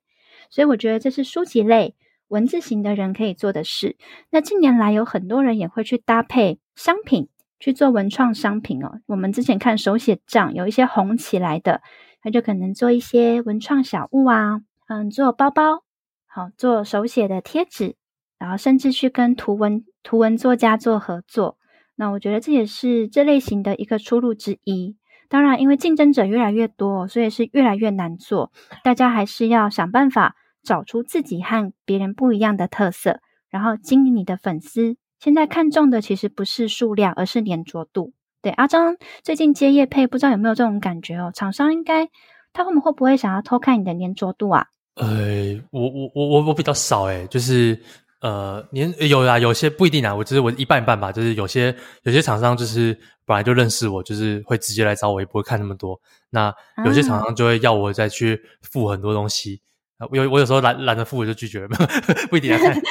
[0.49, 1.95] 所以我觉得这是书籍类
[2.29, 3.97] 文字型的人可以做的事。
[4.29, 7.27] 那近年来有很多人也会去搭配商品
[7.59, 9.01] 去做文创商品哦。
[9.05, 11.81] 我们之前看手写账，有一些红起来的，
[12.21, 15.83] 他就可能做一些文创小物啊，嗯，做包包，
[16.25, 17.95] 好，做手写的贴纸。
[18.39, 21.56] 然后甚至去跟图文图文作家做合作，
[21.99, 24.95] 那我觉得这也是这类型的一个出路之一。
[25.29, 28.51] 当然，因为竞争者越来越多，所以是越来越难做。
[28.83, 33.19] 大家还是要想办法找出自己和别人不一样的特色，
[33.49, 34.95] 然后经营你的粉丝。
[35.19, 38.13] 现在看重的其实不是数量，而是黏着度。
[38.41, 41.31] 对，阿张最近接业配，不知道有没有这种感觉哦？
[41.33, 42.07] 厂商应该
[42.53, 44.67] 他们会不会想要偷看你的黏着度啊？
[44.95, 47.81] 呃，我我我我我比较少诶，就是。
[48.19, 56.01] 呃，年有啊，有些不一定啊，我就是我一半一半吧，就是有些有些厂商就是本来就认识我，就是会直接来找我，也不会看那么多。
[56.31, 56.51] 那
[56.83, 59.61] 有些厂商就会要我再去付很多东西，
[59.99, 61.69] 啊、我有我有时候懒懒得付，我就拒绝了，
[62.31, 62.81] 不一定要看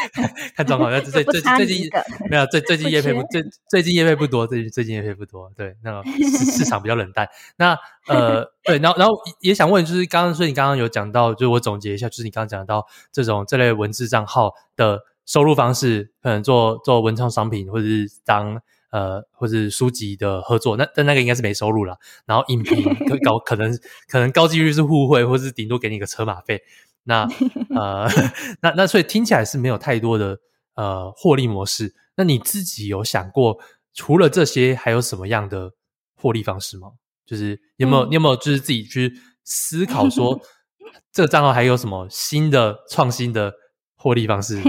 [0.56, 0.92] 看状况。
[1.02, 1.90] 最 最最近
[2.30, 6.08] 没有最最近业配不最最近业配不多，最最近业配不多，对，那个
[6.52, 7.28] 市场比较冷淡。
[7.56, 15.00] 那呃对，然后然后也想问，就是刚刚所以你刚刚有讲到，就是我总结一下，就是你刚刚讲到这种这类文字账号的。
[15.26, 18.58] 收入方式可能做做文创商品，或者是当
[18.90, 21.98] 呃，或者是书籍的合作，那但那个应该是没收入了。
[22.24, 23.76] 然后影评可 高，可能
[24.08, 26.62] 可能高几率是互惠，或是顶多给你个车马费。
[27.02, 27.28] 那
[27.74, 28.08] 呃，
[28.62, 30.38] 那那所以听起来是没有太多的
[30.76, 31.94] 呃获利模式。
[32.16, 33.58] 那你自己有想过，
[33.92, 35.72] 除了这些，还有什么样的
[36.14, 36.92] 获利方式吗？
[37.26, 39.12] 就是有没有、嗯、你有没有就是自己去
[39.44, 40.40] 思考说，
[41.12, 43.52] 这个账号还有什么新的创新的
[43.96, 44.62] 获利方式？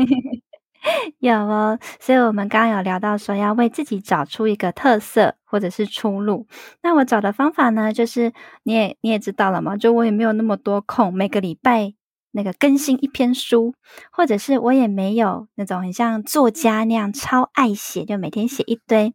[1.20, 6.48] 有哦，所以我们刚刚有聊到说要为自己找出一个特色或者是出路。
[6.82, 8.34] 那我找的方法呢，就是
[8.64, 11.94] 你也你也知道了嘛，就我也没有那么多空，每个礼拜
[12.32, 13.74] 那个更新一篇书，
[14.12, 19.14] 或者是我也没有那种很像作家那样超爱写，就每天写一堆。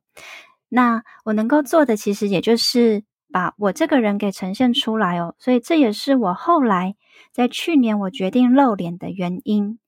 [0.68, 5.34] 那我能够做的其实也就是把我这个人给呈现出来哦。
[5.38, 6.94] 所以这也是我后来
[7.32, 9.78] 在去年我决定露脸的原因。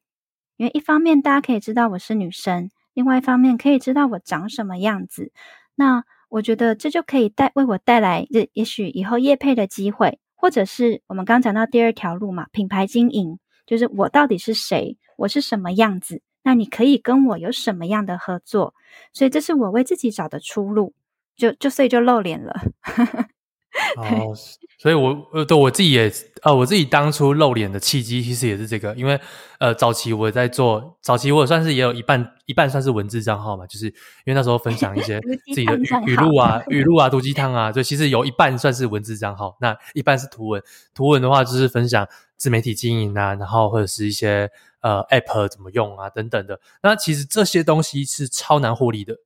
[0.56, 5.32] 因为一方面大家可以知道我是女生，另外一方面可以知道我长什么样子。
[5.74, 18.74] 那我觉得这就可以带为我带来，这也许以后业配的机会，或者是我们刚讲到第二条路嘛，品牌经营，就是我到底是谁，我是什么样子，那你可以跟我有什么样的合作？
[19.12, 20.94] 所以这是我为自己找的出路，
[21.36, 22.54] 就就所以就露脸了。
[23.98, 24.32] 哦，
[24.78, 26.12] 所以我呃，对我自己也
[26.42, 29.18] 呃，我自己当初露脸的契机其实也是这个，因为
[29.58, 33.92] 呃，早期我在做，早期我算是也有一半一半算是文字账号嘛，就是因
[34.26, 35.20] 为那时候分享一些
[35.52, 40.62] 自己的语语录啊、 语录啊、毒鸡汤啊，就其实有一半算是文字账号，那一半是图文。
[40.94, 42.06] 图文的话就是分享
[42.36, 44.48] 自媒体经营啊，然后或者是一些
[44.82, 46.60] 呃 App 怎么用啊等等的。
[46.82, 49.16] 那其实这些东西是超难获利的。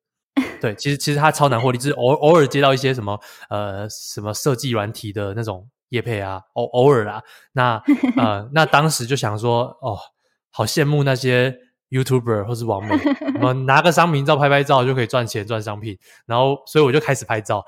[0.60, 7.82] 对，其实其实它超难获利，就是偶偶尔接到一些什么呃什么设计软体的那种业配啊，偶偶尔啊，那
[8.16, 9.98] 呃那当时就想说，哦，
[10.50, 11.56] 好羡慕那些
[11.90, 12.94] YouTuber 或是网美，
[13.40, 17.64] 我们 拿个商品照拍拍照就可以赚钱赚商品，然后所以我就开始拍照。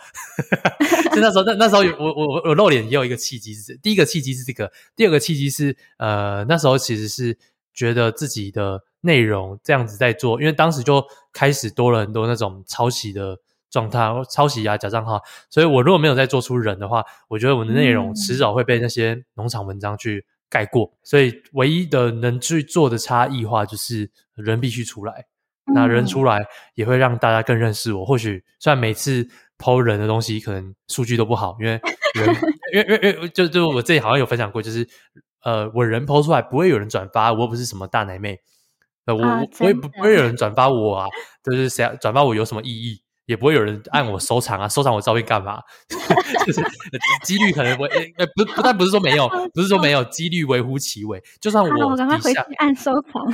[1.14, 7.36] 就那时候那那时候有我我我露脸也有一个契机是，第一个契机是这个，第二个契机是呃那时候其实是
[7.72, 8.82] 觉得自己的。
[9.02, 13.38] 内容这样子在做，因为当时就开始多了很多那种抄袭的
[13.70, 25.26] 状态，抄袭啊假账号，所以我如果没有再做出人的话，我觉得我的内容迟早会被那些农场文章去盖过，所以唯一的能去做的差异化就是人必须出来，
[25.72, 26.44] 那人出来
[26.74, 28.04] 也会让大家更认识我。
[28.04, 29.26] 或许虽然每次
[29.56, 31.80] po 人的东西可能数据都不好，因为
[32.14, 32.36] 人，
[32.74, 34.86] 因为因为就就我这里好像有分享过，就是
[35.44, 38.40] 呃我人 po 出来不会有人转发，我又不是什么大奶妹。
[39.06, 41.06] 呃，我我我也不不会有人转发我啊，
[41.42, 45.60] 就是谁转发我有什么意义，也不会有人按我收藏啊，收藏我照片干嘛？
[46.46, 46.60] 就是
[47.24, 47.88] 几率可能不会，
[48.18, 51.22] 呃，不不但不是说没有，不是说没有，几率微乎其微。
[51.40, 53.24] 就算我赶快回去按收藏。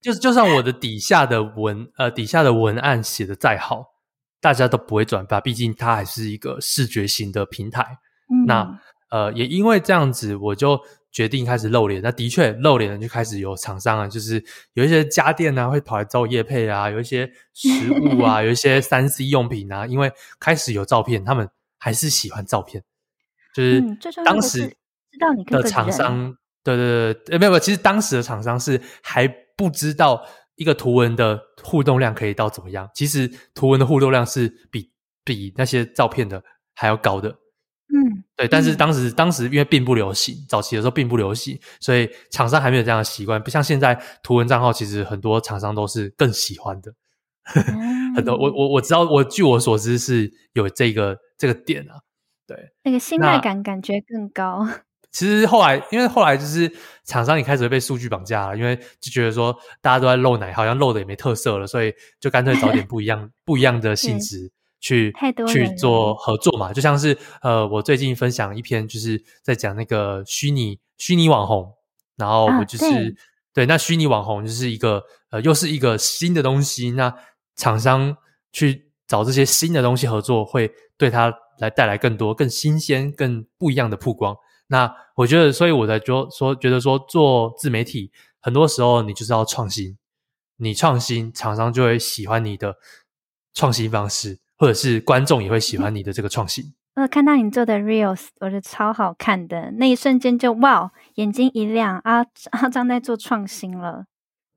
[0.00, 3.94] 就是就算我的底下的文呃底下的文案写的再好，
[4.40, 7.98] 大家都不会转发，毕竟它还是一个视觉型的平台。
[8.30, 8.80] 嗯、那
[9.10, 10.78] 呃也因为这样子，我就。
[11.14, 21.48] 决定开始露脸，那的确露脸就开始有厂商啊，就是有一些家电啊会跑来找我业配啊，有一些食物啊， 有一些三 C 用品啊，因为开始有照片，他们
[21.78, 22.82] 还是喜欢照片，
[23.54, 23.80] 就是
[24.24, 24.66] 当时
[25.12, 34.90] 知道你的厂商，对对对，没有没有，其实当时的厂商是还不知道一个图文的互动量可以到怎么样，其实图文的互动量是比
[35.24, 36.42] 比那些照片的
[36.74, 37.38] 还要高的。
[38.36, 38.48] 嗯，对。
[38.48, 43.42] 但是当时、嗯、当时因为并不流行，早期的时候并不流行，所以厂商还没有这样的习惯。
[43.42, 46.92] 不像现在图文账号，其实很多厂商都是更喜欢的。
[47.54, 52.00] 嗯、 很多我我我知道，我据我所知是有这个这个点啊。
[52.46, 54.68] 对，那个信赖感感觉更高。
[55.10, 56.70] 其实后来，因为后来就是
[57.04, 64.50] 厂商也开始被数据绑架了，因为就觉得说大家都在露奶，好像露的也没特色了，所以就干脆找点不一样不一样的性质
[64.84, 65.10] 去
[65.48, 66.70] 去做合作嘛。
[66.74, 71.72] 就像是呃，我最近分享一篇，就是在讲那个虚拟虚拟网红，
[72.16, 73.14] 然后我就是、啊、对，
[73.54, 77.14] 对，那虚拟网红就是一个呃，又是一个新的东西，那
[77.56, 78.14] 厂商
[78.52, 84.36] 去找这些新的东西合作，会对他来带来更多更新鲜、更不一样的曝光。
[84.66, 89.96] 那我觉得，所以我在说说，觉得说做自媒体，很多时候你就是要创新，
[90.56, 92.76] 你创新，厂商就会喜欢你的
[93.54, 96.74] 创新方式，或者是观众也会喜欢你的这个创新。
[96.96, 104.04] 我看到你做的 reels，我觉得超好看的，那一瞬间就哇，眼睛一亮啊，阿张在做创新了。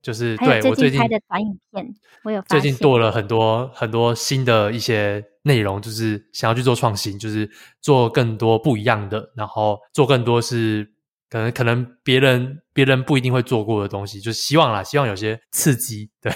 [0.00, 1.92] 就是对我最近拍的短影片，
[2.22, 10.88] 我有最近做了很多很多新的一些内容，就是想要去做创新，就是做更多不一样的，然后做更多是
[11.30, 16.32] 可能可能别人别人不一定会做过的东西，就希望啦，希望有些刺激，对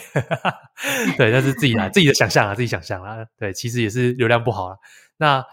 [1.16, 4.76] 对，但是自己来自己的想象啊，自己想象啦，对，其实也是流量不好啦。
[5.18, 5.44] 那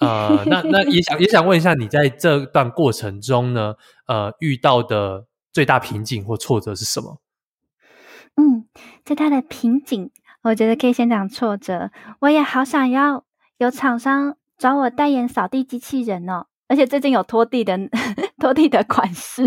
[0.00, 3.74] 呃，那那也想也想问一下，你在这段过程中呢，
[4.06, 7.20] 呃，遇到的最大瓶颈或挫折是什么？
[8.36, 8.68] 嗯，
[9.04, 10.10] 最大的瓶颈，
[10.42, 11.90] 我觉得可以先讲挫折。
[12.20, 13.24] 我也好想要
[13.56, 17.76] 有厂商找我代言扫地机器人哦，而且最近有拖地的
[18.38, 19.42] 拖地的款式。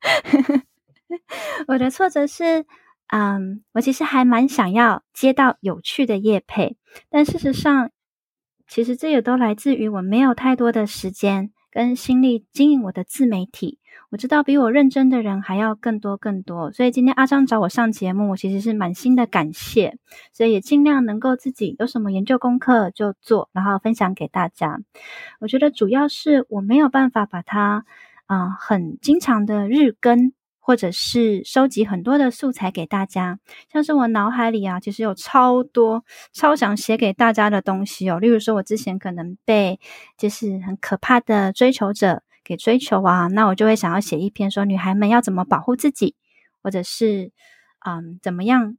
[1.66, 2.64] 我的挫折是，
[3.08, 6.76] 嗯，我其实还蛮想要接到有趣的业配，
[7.10, 7.90] 但事实上，
[8.68, 13.79] 其实这也都来自于我没有太多的时间跟心力经营我的自媒体。
[14.10, 19.98] 我知道比我认真的人还要更多更多，所以今天阿张找我上节目，我其实是满心的感谢，
[20.32, 24.80] 所以也尽量能够自己有什么研究功课就做，然后分享给大家。
[25.38, 27.84] 我觉得主要是我没有办法把它
[28.26, 33.38] 啊、很经常的日更，或者是收集很多的素材给大家，
[33.72, 39.78] 像是我脑海里啊，其实有超多超想写给大家的东西哦，例如说我之前可能被
[40.18, 42.24] 就是很可怕的追求者。
[42.50, 46.16] 给追求啊，那我就会想要写一篇说女孩们要怎么保护自己，
[46.64, 47.30] 或者是
[47.86, 48.76] 嗯怎么样，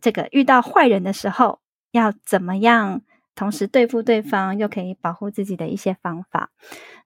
[0.00, 1.60] 这个遇到坏人的时候
[1.90, 3.02] 要怎么样，
[3.34, 6.50] 同时对付对方又可以保护自己的一些方法。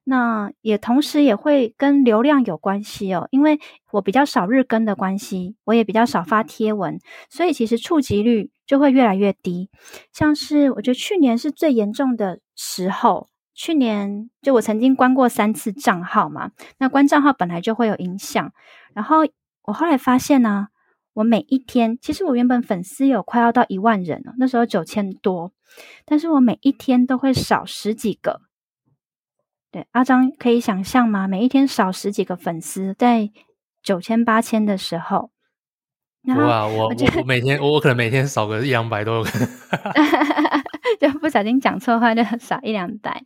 [0.05, 3.59] 那也同时也会跟流量有关系哦，因为
[3.91, 6.97] 我比较少日更的关系，我也比较少发贴文，
[7.29, 9.69] 所以其实触及率就会越来越低。
[10.13, 13.27] 像是我觉得去年是最严重的时候。
[13.55, 18.51] 去年就我曾经关过三次账号嘛，那关账号本来就会有影响。
[18.93, 19.19] 然后
[19.63, 20.67] 我后来发现呢、啊，
[21.13, 25.53] 我每一天其实我原本粉丝有快要到一万人了，那时候九千多，
[26.05, 28.41] 但是我每一天都会少十几个。
[29.71, 31.27] 对，阿张可以想象吗？
[31.27, 33.31] 每一天少十几个粉丝，在
[33.81, 35.31] 九千八千的时候。
[36.27, 36.89] 我我，
[37.19, 39.47] 我每天我我可能每天少个一两百都有可能。
[40.99, 43.23] 就不小心讲错话，就少一两百。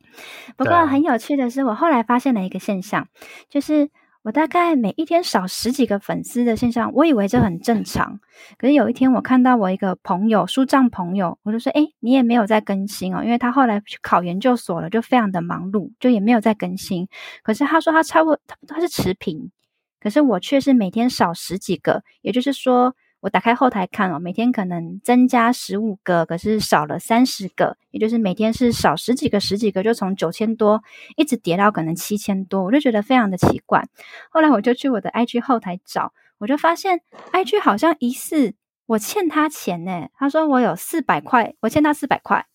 [0.58, 3.08] 不过很有趣的是，我后来发现了一个现象，
[3.50, 3.90] 就是
[4.22, 8.20] 我大概每一天少十几个粉丝的现象，我以为这很正常。
[8.58, 17.08] 可是有一天，我看到我一个朋友，书帐朋友，我就说：“诶，你也没有在更新哦，因为他后来去考研究所了，就非常的忙碌，就也没有在更新。
[17.44, 19.52] 可是他说他差不多，他是持平，
[20.00, 30.82] 可是我却是每天少十几个，也就是说。”我打开后台看哦，每天可能增加十五个，可是少了三十个，也就是每天是少十几个、十几个，就从九千多
[31.18, 33.86] 一直跌到可能七千多，我就觉得非常的奇怪。
[34.30, 37.02] 后来我就去我的 IG 后台找，我就发现
[37.34, 38.54] IG 好像疑似
[38.86, 40.08] 我欠他钱呢。
[40.18, 42.46] 他说我有四百块，我欠他四百块，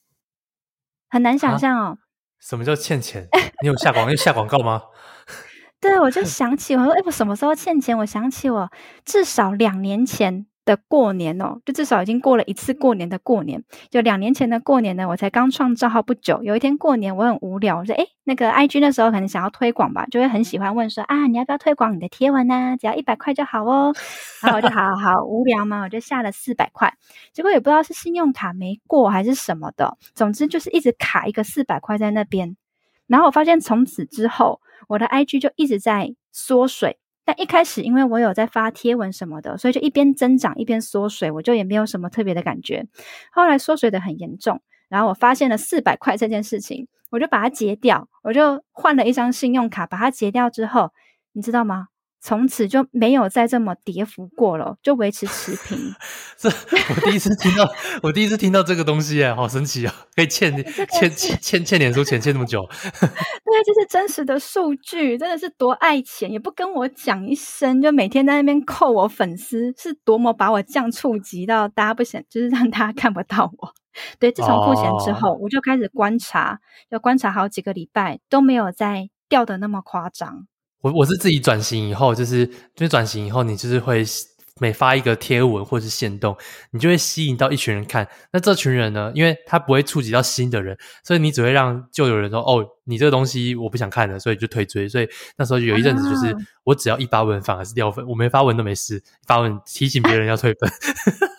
[1.11, 1.99] 很难想象哦。
[2.41, 3.29] 什么叫欠钱？
[3.61, 4.85] 你有下广有下广告吗？
[5.79, 7.99] 对，我就想起我说，哎，我什么时候欠钱？
[7.99, 8.73] 我想起我
[9.05, 10.47] 至少两年前。
[10.65, 13.63] 的过年哦，就至少已经过了一次过年的过年。
[13.91, 16.43] 就两年前的过年呢，我才刚创账号不久。
[16.43, 22.77] 有一天过年，我很无聊，我说：“哎，那个 IG 那时候可能想要推广吧，就会很喜欢问说啊，你要不要推广你的贴文呢？
[22.81, 23.95] 只要一百块就好哦。”
[24.43, 26.95] 然后我就 好好好无聊嘛，我就下了四百块。
[27.33, 32.57] 结果也不知道是信用卡没过还是什么的，总之就是一直卡一个四百块在那边。
[33.07, 36.99] 然后我发现从此之后，我的 IG 就一直在缩水。
[37.25, 42.87] 但一开始，因为我有在发贴文什么的，所以就一边增长一边缩水，我就也没有什么特别的感觉。
[43.33, 50.93] 后来缩水的很严重，然后我发现了四百块这件事情，我就把它结掉，我就换了一张信用卡，把它结掉之后，
[51.33, 51.89] 你知道吗？
[52.27, 55.79] 从此就没有再这么跌幅过了，就维持持平。
[56.39, 57.71] 这我第一次听到，
[58.03, 59.95] 我第一次听到这个东西哎，好神奇啊！
[60.17, 60.51] 可以欠
[60.91, 62.67] 欠欠欠欠脸书钱欠那么久。
[62.81, 73.75] 对，这是真实的数据，真的是多爱钱，也不跟我讲一声，就每天在那边扣我粉丝，是多么把我降触及到大家不想，就是让大家看不到我。
[74.19, 76.59] 对，自从付钱之后，哦、我就开始观察，
[76.89, 80.47] 要观察好几个礼拜都没有再掉的那么夸张。
[80.85, 84.05] 我我是自己转型以后，就是就是转型以后，你就是会
[84.61, 86.37] 每发一个贴文或是限动，
[86.73, 88.07] 你就会吸引到一群人看。
[88.31, 94.87] 那这群人呢，因为他不会触及到新的人，所以你只会让旧有人说：“哦，你这个东西我不想看了。”所以就退追。
[94.87, 95.09] 所以
[95.39, 100.71] 那时候有一阵子，就是我只要一发文，反而是掉粉；我没发文都没事，发文提醒别人要退粉。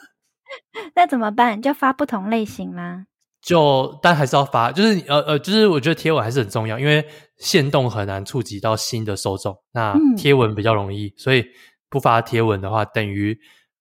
[0.96, 1.62] 那怎么办？
[1.62, 3.06] 就发不同类型吗？
[3.42, 7.06] 就但还是要发，就是呃呃，就是我觉得贴文还是很重要，因为
[7.38, 11.46] 限动很难触及到新的受众，那贴文比较容易，嗯、所以
[11.90, 13.38] 不发贴文的话，等于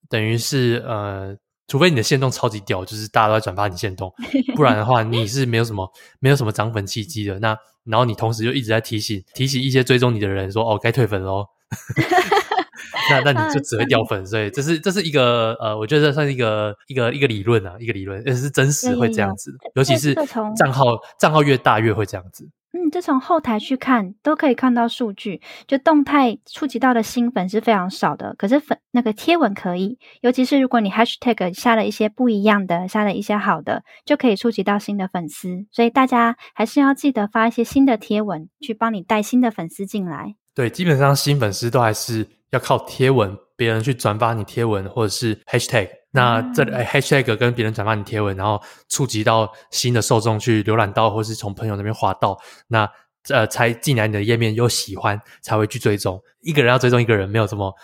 [0.09, 1.36] 等于是呃，
[1.68, 4.12] 除非你的线动超级屌，就是大家都在转发你线动，
[4.57, 5.90] 不然的话你是没有什么
[6.20, 7.38] 没有什么涨粉契机的。
[7.38, 11.46] 那然后你同时就一直在提醒提醒一些追踪你的人说，哦，该退粉喽。
[13.11, 20.14] 那那你就只会掉粉，所以这是这是一个呃，我觉得这算是一个一个一个理论啊，一个理论，也是真实会这样子，尤其是
[20.57, 20.85] 账号
[21.18, 22.49] 账号越大越会这样子。
[22.76, 40.35] 嗯，就从后台去看都可以看到数据，就动态触及到的新粉是非常少的，可是粉那个贴文可以，尤其是如果你 hashtag 下了一些不一样的，下了一些好的，就可以触及到新的粉丝，所以大家还是要记得发一些新的贴文，去帮你带新的粉丝进来。
[40.53, 42.26] 对，基本上新粉丝都还是。
[42.55, 45.88] 要靠贴文，别人去转发你贴文，或者是 hashtag。
[46.12, 52.38] 那这里、嗯、hashtag 跟别人转发你贴文，然后触及到新的受众去浏览到，或是从朋友那边滑到，
[52.68, 52.88] 那
[53.30, 56.22] 呃才进来你的页面又喜欢，才会去追踪。
[56.40, 57.74] 一个人要追踪一个人，没有这么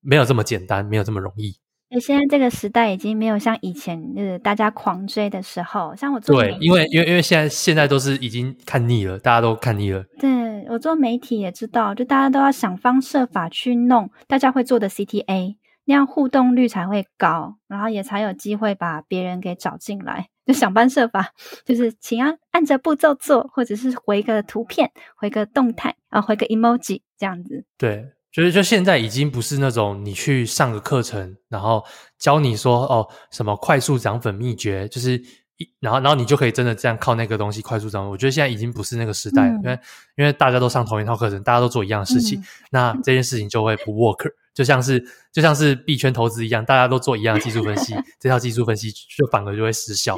[0.00, 1.56] 没有这么简单，没有这么容易。
[2.00, 10.04] 现在这个时代已经没有像以前就是大家狂追的时候，像我做对，因为因为因为现在现在都是已经看腻了，大家都看腻了。
[10.18, 20.28] 对，我做媒体也知道，就大家都要想方设法去弄大家会做的 CTA，那样互动率才会高，然后也才有机会把别人给找进来。
[20.46, 21.32] 就想方设法，
[21.64, 27.64] 就是请要按着步骤做，或者是回个图片、回个动态啊、回个 emoji 这样子。
[27.76, 28.12] 对。
[28.36, 31.82] 就是，就现在已经不是那种你去上个课程，然后
[32.18, 35.14] 教你说哦什么快速涨粉秘诀，就是
[35.56, 38.10] 一然后然后你就可以真的这样靠那个东西快速涨粉。
[38.10, 39.80] 我觉得现在已经不是那个时代了，嗯、因为
[40.16, 50.14] 因为大家都上同一套课程，大家都做一样的事情，嗯、那这件事情就会不 work， 就像是就像是币圈投资一样，大家都做一样的技术分析，这套技术分析就反而就会失效，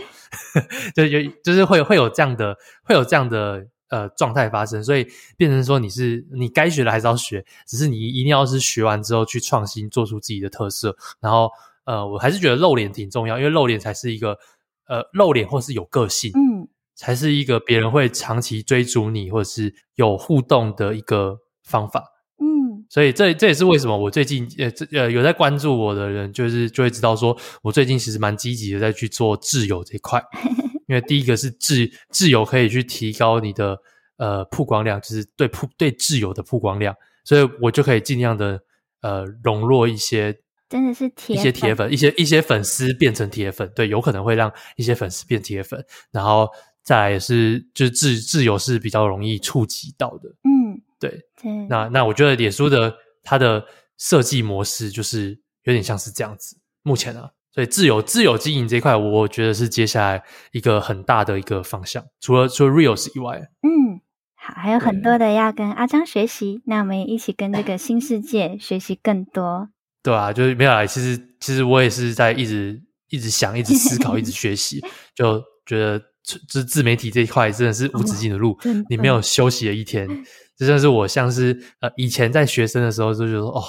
[0.93, 3.65] 就就就是会会有这样的会有这样的。
[3.91, 10.95] 呃，状态发生，所以变成说你是你该学的还是要学，只是你一定要是学完之后去创新，做出自己的特色。
[11.21, 11.51] 然后，
[11.85, 14.39] 呃，我还是觉得露脸挺重要，因为露脸才是一个
[14.87, 22.05] 呃露脸或是有个性，嗯，才是一个别人会长期追逐你或者是有互动的一个方法，
[22.39, 22.85] 嗯。
[22.91, 30.23] 所以这这也是为什么我最近呃这呃有在关注我的人，就是就会知道说我最近其实蛮积极的在去做挚友这一块。
[30.89, 33.79] 因为第一个是自自由可以去提高你的
[34.17, 38.61] 呃曝光量，就是对曝对自由的曝光量，所以我就可以尽量的
[39.03, 40.37] 呃笼络一些
[40.69, 46.49] 真的是铁一些铁粉，一些一些粉丝变成铁粉，对，有可能会让一些粉丝变铁粉，然后
[46.83, 51.11] 再来也是就是自自由是比较容易触及到的，嗯，对，
[51.41, 53.65] 对那那我觉得脸书的它的
[53.99, 57.29] 设计模式就是有点像是这样子，目前呢、
[57.59, 57.65] 啊。
[57.65, 62.05] 对，自由自由经营这一块，我觉得是接下来一个很大的一个方向。
[62.21, 64.01] 除了除了 Reels 以外，嗯，
[64.37, 66.63] 好，还有很多的要跟阿张学习。
[66.67, 69.71] 那我们也一起跟这个新世界学习更多。
[70.05, 70.87] 对啊，就是没有来。
[70.87, 74.81] 其实其实我也是在一直一直想，一直思考，一直学习。
[75.17, 76.01] 就觉得
[76.49, 80.07] 这自媒体这一块真的是无止境的路，哦、你没有休息的一天。
[80.57, 83.65] 这真的是我像是呃以前在学生的时候就觉得哦。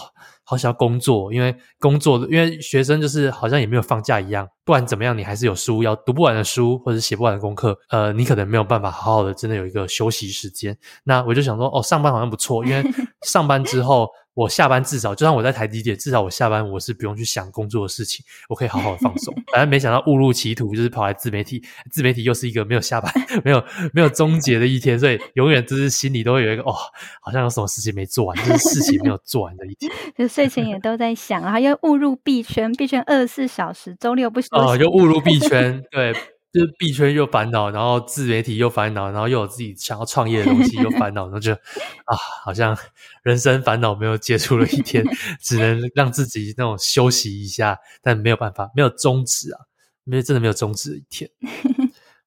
[0.50, 4.47] 好想要工作，因为工作，因为学生就是好像也没有放假一样。
[4.66, 7.78] 不管怎么样，你还是有书要读不完的书，或者写不完的功课。
[7.89, 10.76] 呃，你可能没有办法好好的，真的有一个休息时间。
[11.04, 12.84] 那我就想说，哦，上班好像不错，因为
[13.22, 14.08] 上班之后。
[14.39, 19.33] 我下班至少，就算我在台积电，至少我下班我是不用去想工作的事情，我可以好好的放松。
[19.51, 21.61] 反正没想到误入歧途，就是跑来自媒体，
[21.91, 23.13] 自媒体又是一个没有下班、
[23.43, 23.61] 没有
[23.91, 26.73] 没有终结的一天，所以永远就是心里都会有一个哦，
[27.21, 29.91] 好像有什么事情没做完，就是事情没有做完的一天。
[30.17, 34.55] 就睡前也都在想，然后又误入币圈，币圈二十四小时，周六不休息。
[34.55, 36.13] 哦，又误入币圈，对。
[36.52, 42.76] 就是币圈又烦恼，然后自媒体又烦恼，然后又有自己想要创业的东西又烦恼，然后就啊，好像
[43.24, 45.06] 人生烦恼没有结束了一天，
[45.41, 49.60] 只能让自己那种休息一下，但没有办法，没有终止啊，
[50.06, 51.30] 因为真的没有终止的一天。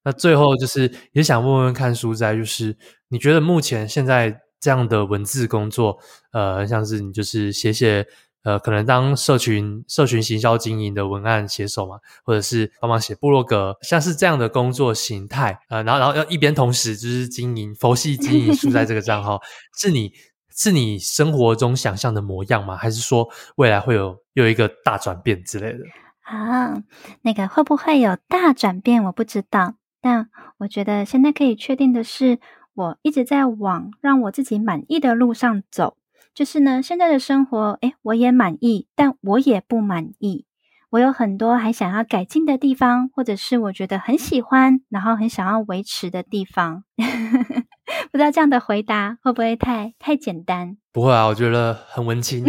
[0.05, 2.77] 那最后就是也想问问看书斋，就是
[3.09, 5.99] 你觉得目前现在这样的文字工作，
[6.33, 8.07] 呃，像是你就是写写。
[8.45, 19.41] 呃，可能当社群社群行销经营的文案写手嘛，或者是帮忙写部落格，像是这样的工作形态，呃，然后然后要一边同时就是经营佛系经营书在这个账号，
[19.79, 20.13] 是你
[20.55, 22.77] 是你生活中想象的模样吗？
[22.77, 25.79] 还是说未来会有有一个大转变之类的？
[26.23, 26.83] 啊，
[27.23, 29.05] 那个会不会有大转变？
[29.05, 30.29] 我不知道，但
[30.59, 32.39] 我觉得现在可以确定的是，
[32.75, 35.97] 我一直在往让我自己满意的路上走。
[36.35, 40.47] 就是呢，现在的生活，诶，我也满意，但我也不满意。
[40.91, 46.85] 我有很多还想要改进的地方，或者是我觉得很喜欢，然后很想要维持的地方。
[48.11, 50.77] 不知道这样的回答会不会太太简单？
[50.91, 52.45] 不会啊，我觉得很文青，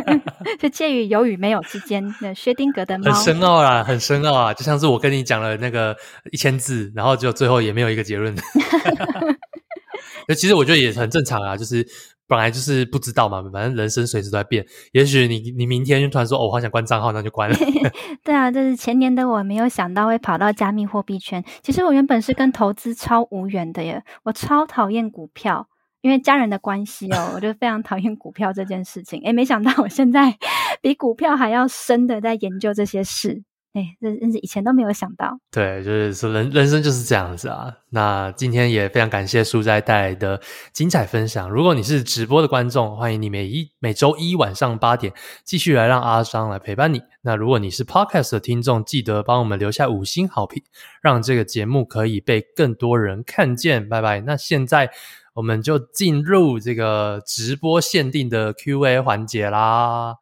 [0.60, 5.96] 就介于有与没有之间的薛定谔的猫，很深奥啊，很深奥啊，就像是我跟你讲了那个
[6.30, 8.34] 一千字，然后就最后也没有一个结论。
[10.36, 11.86] 其实我觉得也很正常啊，就是。
[12.26, 14.64] 本来就是不知道嘛，反正人生随时都在变。
[14.92, 17.56] 也许你你明天就突然说，哦，我好想关账号，那就关了。
[18.24, 21.44] 对啊，就是前年的我没有想到会跑到加密货币圈。
[21.62, 25.68] 其实我原本是跟投资超无缘的耶，我超讨厌股票，
[26.00, 29.20] 因为家人的关系哦， 我就非常讨厌股票这件事情。
[29.22, 30.36] 诶，没想到我现在
[30.80, 33.42] 比股票还要深的在研究这些事。
[33.74, 35.36] 哎，这真是以前都没有想到。
[35.50, 37.74] 对，就是说人人生就是这样子啊。
[37.90, 40.40] 那今天也非常感谢书哉带来的
[40.72, 41.50] 精彩分享。
[41.50, 45.12] 如果你是直播的观众，欢迎你每一每周一晚上八点
[45.44, 47.02] 继续来让阿商来陪伴你。
[47.22, 50.62] 那如果你是 Podcast 的听众，记得帮我们留下五星好评，
[51.02, 53.88] 让这个节目可以被更多人看见。
[53.88, 54.20] 拜拜。
[54.20, 54.88] 那现在
[55.32, 60.12] 我们就进入这个直播限定的 Q&A 环节啦。